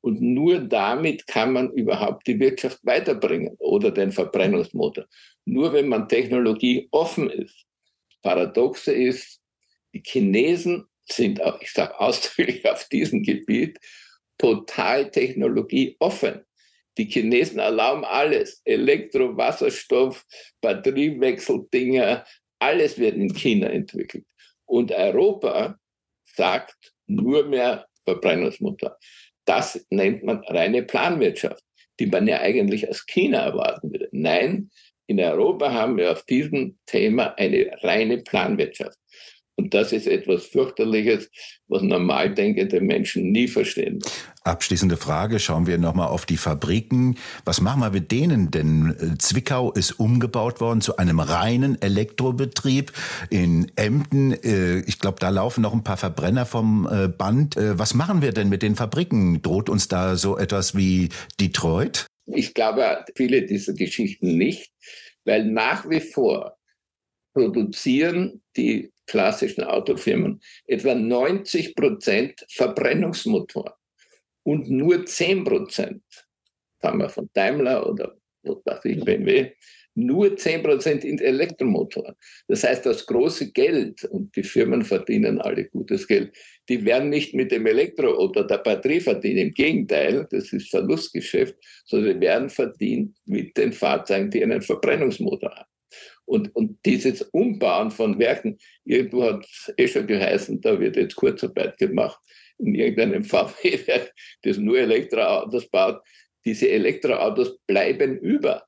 Und 0.01 0.21
nur 0.21 0.59
damit 0.59 1.25
kann 1.25 1.51
man 1.51 1.71
überhaupt 1.71 2.27
die 2.27 2.39
Wirtschaft 2.39 2.79
weiterbringen 2.83 3.55
oder 3.57 3.89
den 3.89 4.11
Verbrennungsmotor. 4.11 5.05
Nur 5.45 5.73
wenn 5.73 5.87
man 5.87 6.07
Technologie 6.07 6.87
offen 6.91 7.29
ist. 7.29 7.65
Paradoxe 8.21 8.93
ist, 8.93 9.41
die 9.93 10.03
Chinesen 10.05 10.85
sind 11.07 11.41
ich 11.61 11.71
sage 11.71 11.99
ausdrücklich 11.99 12.67
auf 12.69 12.87
diesem 12.89 13.23
Gebiet, 13.23 13.79
total 14.37 15.09
technologieoffen. 15.11 16.45
Die 16.97 17.05
Chinesen 17.05 17.59
erlauben 17.59 18.05
alles. 18.05 18.61
Elektro, 18.63 19.35
Wasserstoff, 19.35 20.25
Batteriewechseldinger, 20.61 22.25
alles 22.59 22.97
wird 22.97 23.15
in 23.15 23.33
China 23.33 23.67
entwickelt. 23.67 24.25
Und 24.65 24.91
Europa 24.91 25.77
sagt 26.35 26.75
nur 27.07 27.45
mehr 27.45 27.85
Verbrennungsmotor. 28.05 28.97
Das 29.45 29.85
nennt 29.89 30.23
man 30.23 30.43
reine 30.45 30.83
Planwirtschaft, 30.83 31.63
die 31.99 32.07
man 32.07 32.27
ja 32.27 32.39
eigentlich 32.39 32.87
aus 32.89 33.05
China 33.05 33.45
erwarten 33.45 33.91
würde. 33.91 34.09
Nein, 34.11 34.71
in 35.07 35.19
Europa 35.19 35.71
haben 35.71 35.97
wir 35.97 36.11
auf 36.11 36.25
diesem 36.25 36.79
Thema 36.85 37.37
eine 37.37 37.71
reine 37.83 38.19
Planwirtschaft. 38.19 38.97
Und 39.57 39.73
das 39.73 39.93
ist 39.93 40.05
etwas 40.05 40.45
fürchterliches, 40.45 41.29
was 41.67 41.81
normal 41.81 42.33
denkende 42.33 42.81
Menschen 42.81 43.31
nie 43.31 43.47
verstehen. 43.47 43.99
Abschließende 44.43 44.97
Frage, 44.97 45.39
schauen 45.39 45.65
wir 45.65 45.77
nochmal 45.77 46.09
auf 46.09 46.25
die 46.25 46.37
Fabriken. 46.37 47.17
Was 47.45 47.61
machen 47.61 47.81
wir 47.81 47.89
mit 47.89 48.11
denen? 48.11 48.51
Denn 48.51 48.95
äh, 48.99 49.17
Zwickau 49.17 49.71
ist 49.71 49.93
umgebaut 49.93 50.59
worden 50.59 50.81
zu 50.81 50.97
einem 50.97 51.21
reinen 51.21 51.81
Elektrobetrieb. 51.81 52.91
In 53.29 53.71
Emden, 53.77 54.33
äh, 54.33 54.79
ich 54.81 54.99
glaube, 54.99 55.19
da 55.19 55.29
laufen 55.29 55.61
noch 55.61 55.73
ein 55.73 55.83
paar 55.83 55.97
Verbrenner 55.97 56.45
vom 56.45 56.87
äh, 56.91 57.07
Band. 57.07 57.55
Was 57.55 57.93
machen 57.93 58.21
wir 58.21 58.33
denn 58.33 58.49
mit 58.49 58.61
den 58.61 58.75
Fabriken? 58.75 59.41
Droht 59.41 59.69
uns 59.69 59.87
da 59.87 60.17
so 60.17 60.37
etwas 60.37 60.75
wie 60.75 61.09
Detroit? 61.39 62.07
Ich 62.25 62.53
glaube 62.53 63.05
viele 63.15 63.45
dieser 63.45 63.73
Geschichten 63.73 64.37
nicht, 64.37 64.71
weil 65.23 65.45
nach 65.45 65.89
wie 65.89 66.01
vor 66.01 66.57
produzieren 67.33 68.41
die 68.57 68.91
klassischen 69.07 69.63
Autofirmen 69.63 70.41
etwa 70.67 70.95
90 70.95 71.75
Prozent 71.75 72.45
Verbrennungsmotor 72.49 73.77
und 74.43 74.69
nur 74.69 75.05
10 75.05 75.43
Prozent, 75.43 76.03
sagen 76.81 76.99
wir 76.99 77.09
von 77.09 77.29
Daimler 77.33 77.89
oder 77.89 78.15
was 78.43 78.85
ich, 78.85 79.03
BMW, 79.03 79.51
nur 79.95 80.35
10 80.35 80.61
Prozent 80.61 81.03
in 81.05 81.19
Elektromotor. 81.19 82.15
Das 82.47 82.63
heißt, 82.63 82.85
das 82.85 83.05
große 83.05 83.51
Geld, 83.53 84.03
und 84.03 84.35
die 84.35 84.43
Firmen 84.43 84.83
verdienen 84.83 85.39
alle 85.39 85.65
gutes 85.65 86.05
Geld, 86.05 86.35
die 86.67 86.83
werden 86.83 87.09
nicht 87.09 87.33
mit 87.33 87.51
dem 87.51 87.65
Elektro 87.65 88.17
oder 88.17 88.43
der 88.43 88.57
Batterie 88.57 88.99
verdienen. 88.99 89.47
Im 89.47 89.53
Gegenteil, 89.53 90.27
das 90.29 90.51
ist 90.51 90.69
Verlustgeschäft, 90.69 91.55
sondern 91.85 92.19
die 92.19 92.27
werden 92.27 92.49
verdient 92.49 93.17
mit 93.25 93.55
den 93.57 93.71
Fahrzeugen, 93.71 94.29
die 94.29 94.43
einen 94.43 94.61
Verbrennungsmotor 94.61 95.55
haben. 95.55 95.74
Und, 96.25 96.55
und 96.55 96.79
dieses 96.85 97.21
Umbauen 97.21 97.91
von 97.91 98.17
Werken, 98.19 98.57
irgendwo 98.83 99.23
hat 99.23 99.45
es 99.45 99.73
eh 99.77 99.87
schon 99.87 100.07
geheißen, 100.07 100.59
da 100.61 100.79
wird 100.79 100.95
jetzt 100.95 101.15
Kurzarbeit 101.15 101.77
gemacht 101.77 102.19
in 102.57 102.73
irgendeinem 102.75 103.23
VW-Werk, 103.23 104.13
das 104.43 104.57
nur 104.57 104.79
Elektroautos 104.79 105.69
baut. 105.69 106.01
Diese 106.45 106.69
Elektroautos 106.69 107.57
bleiben 107.67 108.17
über. 108.19 108.65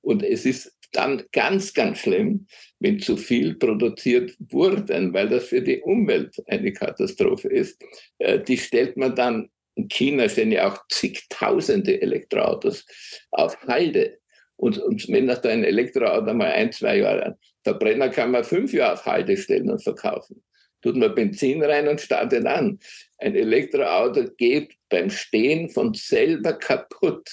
Und 0.00 0.22
es 0.22 0.46
ist 0.46 0.76
dann 0.92 1.24
ganz, 1.32 1.74
ganz 1.74 1.98
schlimm, 1.98 2.46
wenn 2.78 3.00
zu 3.00 3.16
viel 3.16 3.54
produziert 3.54 4.36
wurde, 4.38 5.12
weil 5.12 5.28
das 5.28 5.48
für 5.48 5.60
die 5.60 5.80
Umwelt 5.80 6.36
eine 6.46 6.72
Katastrophe 6.72 7.48
ist. 7.48 7.82
Äh, 8.18 8.40
die 8.40 8.56
stellt 8.56 8.96
man 8.96 9.14
dann, 9.14 9.50
in 9.74 9.88
China 9.88 10.28
stehen 10.28 10.52
ja 10.52 10.72
auch 10.72 10.86
zigtausende 10.88 12.00
Elektroautos 12.00 12.86
auf 13.30 13.60
Halde. 13.66 14.18
Und, 14.56 14.78
und 14.78 15.08
wenn 15.08 15.26
das 15.26 15.42
da 15.42 15.50
ein 15.50 15.64
Elektroauto 15.64 16.32
mal 16.32 16.50
ein, 16.52 16.72
zwei 16.72 16.98
Jahre, 16.98 17.38
Verbrenner 17.62 18.08
kann 18.08 18.30
man 18.30 18.44
fünf 18.44 18.72
Jahre 18.72 18.94
auf 18.94 19.06
Halde 19.06 19.36
stellen 19.36 19.70
und 19.70 19.82
verkaufen. 19.82 20.42
Tut 20.82 20.96
man 20.96 21.14
Benzin 21.14 21.62
rein 21.62 21.88
und 21.88 22.00
startet 22.00 22.46
an. 22.46 22.78
Ein 23.18 23.34
Elektroauto 23.34 24.24
geht 24.36 24.74
beim 24.88 25.10
Stehen 25.10 25.68
von 25.68 25.92
selber 25.94 26.52
kaputt, 26.52 27.28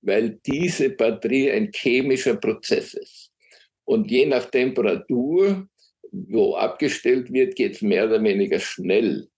weil 0.00 0.38
diese 0.46 0.90
Batterie 0.90 1.50
ein 1.50 1.70
chemischer 1.74 2.36
Prozess 2.36 2.94
ist. 2.94 3.30
Und 3.84 4.10
je 4.10 4.26
nach 4.26 4.46
Temperatur, 4.46 5.66
wo 6.12 6.54
abgestellt 6.54 7.32
wird, 7.32 7.56
geht 7.56 7.74
es 7.74 7.82
mehr 7.82 8.06
oder 8.06 8.22
weniger 8.22 8.60
schnell. 8.60 9.28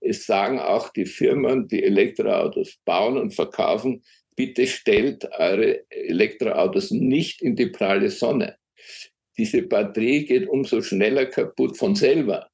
Es 0.00 0.26
sagen 0.26 0.58
auch 0.58 0.90
die 0.90 1.06
Firmen, 1.06 1.68
die 1.68 1.82
Elektroautos 1.82 2.78
bauen 2.84 3.16
und 3.16 3.34
verkaufen, 3.34 4.02
bitte 4.36 4.66
stellt 4.66 5.24
eure 5.38 5.84
Elektroautos 5.90 6.90
nicht 6.90 7.42
in 7.42 7.56
die 7.56 7.66
pralle 7.66 8.10
Sonne. 8.10 8.56
Diese 9.36 9.62
Batterie 9.62 10.24
geht 10.24 10.48
umso 10.48 10.82
schneller 10.82 11.26
kaputt 11.26 11.76
von 11.76 11.94
selber, 11.94 12.48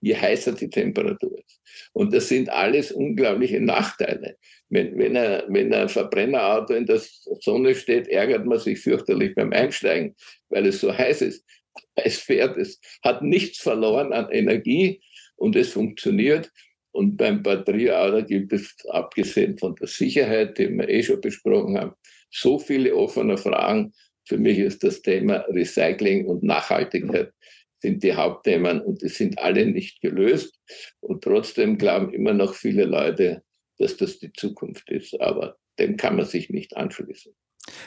je 0.00 0.14
heißer 0.14 0.52
die 0.52 0.68
Temperatur 0.68 1.38
ist. 1.38 1.60
Und 1.92 2.12
das 2.12 2.28
sind 2.28 2.48
alles 2.50 2.92
unglaubliche 2.92 3.60
Nachteile. 3.60 4.36
Wenn, 4.68 4.98
wenn, 4.98 5.16
ein, 5.16 5.42
wenn 5.48 5.72
ein 5.72 5.88
Verbrennerauto 5.88 6.74
in 6.74 6.86
der 6.86 7.00
Sonne 7.40 7.74
steht, 7.74 8.08
ärgert 8.08 8.44
man 8.44 8.58
sich 8.58 8.80
fürchterlich 8.80 9.34
beim 9.34 9.52
Einsteigen, 9.52 10.14
weil 10.50 10.66
es 10.66 10.80
so 10.80 10.96
heiß 10.96 11.22
ist. 11.22 11.44
Es 11.94 12.18
fährt, 12.18 12.56
es 12.56 12.80
hat 13.02 13.22
nichts 13.22 13.60
verloren 13.60 14.12
an 14.12 14.32
Energie 14.32 15.00
und 15.36 15.54
es 15.54 15.72
funktioniert. 15.72 16.50
Und 16.98 17.16
beim 17.16 17.44
Batterieauto 17.44 18.26
gibt 18.26 18.52
es, 18.52 18.74
abgesehen 18.88 19.56
von 19.56 19.76
der 19.76 19.86
Sicherheit, 19.86 20.58
die 20.58 20.68
wir 20.68 20.88
eh 20.88 21.04
schon 21.04 21.20
besprochen 21.20 21.78
haben, 21.78 21.92
so 22.28 22.58
viele 22.58 22.92
offene 22.96 23.38
Fragen. 23.38 23.92
Für 24.26 24.36
mich 24.36 24.58
ist 24.58 24.82
das 24.82 25.00
Thema 25.00 25.44
Recycling 25.48 26.26
und 26.26 26.42
Nachhaltigkeit 26.42 27.32
sind 27.80 28.02
die 28.02 28.14
Hauptthemen 28.14 28.80
und 28.80 29.00
die 29.00 29.10
sind 29.10 29.38
alle 29.38 29.64
nicht 29.66 30.00
gelöst. 30.00 30.58
Und 30.98 31.22
trotzdem 31.22 31.78
glauben 31.78 32.12
immer 32.12 32.32
noch 32.32 32.54
viele 32.54 32.84
Leute, 32.84 33.44
dass 33.78 33.96
das 33.96 34.18
die 34.18 34.32
Zukunft 34.32 34.90
ist. 34.90 35.20
Aber 35.20 35.56
dem 35.78 35.96
kann 35.96 36.16
man 36.16 36.26
sich 36.26 36.50
nicht 36.50 36.76
anschließen. 36.76 37.32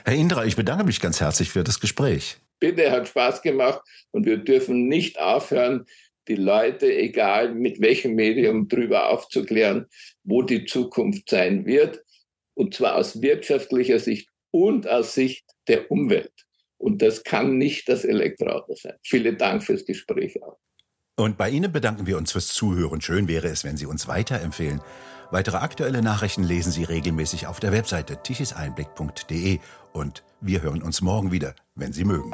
Herr 0.05 0.15
Indra, 0.15 0.45
ich 0.45 0.55
bedanke 0.55 0.85
mich 0.85 1.01
ganz 1.01 1.19
herzlich 1.19 1.49
für 1.49 1.65
das 1.65 1.81
Gespräch. 1.81 2.37
Bitte, 2.61 2.89
hat 2.89 3.09
Spaß 3.09 3.41
gemacht 3.41 3.81
und 4.11 4.25
wir 4.25 4.37
dürfen 4.37 4.87
nicht 4.87 5.19
aufhören, 5.19 5.85
die 6.27 6.35
Leute, 6.35 6.93
egal 6.93 7.53
mit 7.53 7.81
welchem 7.81 8.15
Medium, 8.15 8.67
darüber 8.67 9.09
aufzuklären, 9.09 9.87
wo 10.23 10.41
die 10.41 10.65
Zukunft 10.65 11.29
sein 11.29 11.65
wird. 11.65 12.03
Und 12.53 12.73
zwar 12.73 12.95
aus 12.95 13.21
wirtschaftlicher 13.21 13.99
Sicht 13.99 14.29
und 14.51 14.87
aus 14.87 15.13
Sicht 15.13 15.45
der 15.67 15.89
Umwelt. 15.89 16.33
Und 16.77 17.01
das 17.01 17.23
kann 17.23 17.57
nicht 17.57 17.87
das 17.89 18.05
Elektroauto 18.05 18.75
sein. 18.75 18.93
Vielen 19.03 19.37
Dank 19.37 19.63
fürs 19.63 19.85
Gespräch 19.85 20.41
auch. 20.41 20.57
Und 21.15 21.37
bei 21.37 21.49
Ihnen 21.49 21.71
bedanken 21.71 22.07
wir 22.07 22.17
uns 22.17 22.31
fürs 22.31 22.47
Zuhören. 22.47 23.01
Schön 23.01 23.27
wäre 23.27 23.47
es, 23.47 23.63
wenn 23.63 23.77
Sie 23.77 23.85
uns 23.85 24.07
weiterempfehlen. 24.07 24.81
Weitere 25.29 25.57
aktuelle 25.57 26.01
Nachrichten 26.01 26.43
lesen 26.43 26.71
Sie 26.71 26.83
regelmäßig 26.83 27.47
auf 27.47 27.59
der 27.59 27.71
Webseite 27.71 28.21
tichiseinblick.de 28.21 29.59
und 29.93 30.23
wir 30.41 30.61
hören 30.61 30.81
uns 30.81 31.01
morgen 31.01 31.31
wieder, 31.31 31.55
wenn 31.75 31.93
Sie 31.93 32.03
mögen. 32.03 32.33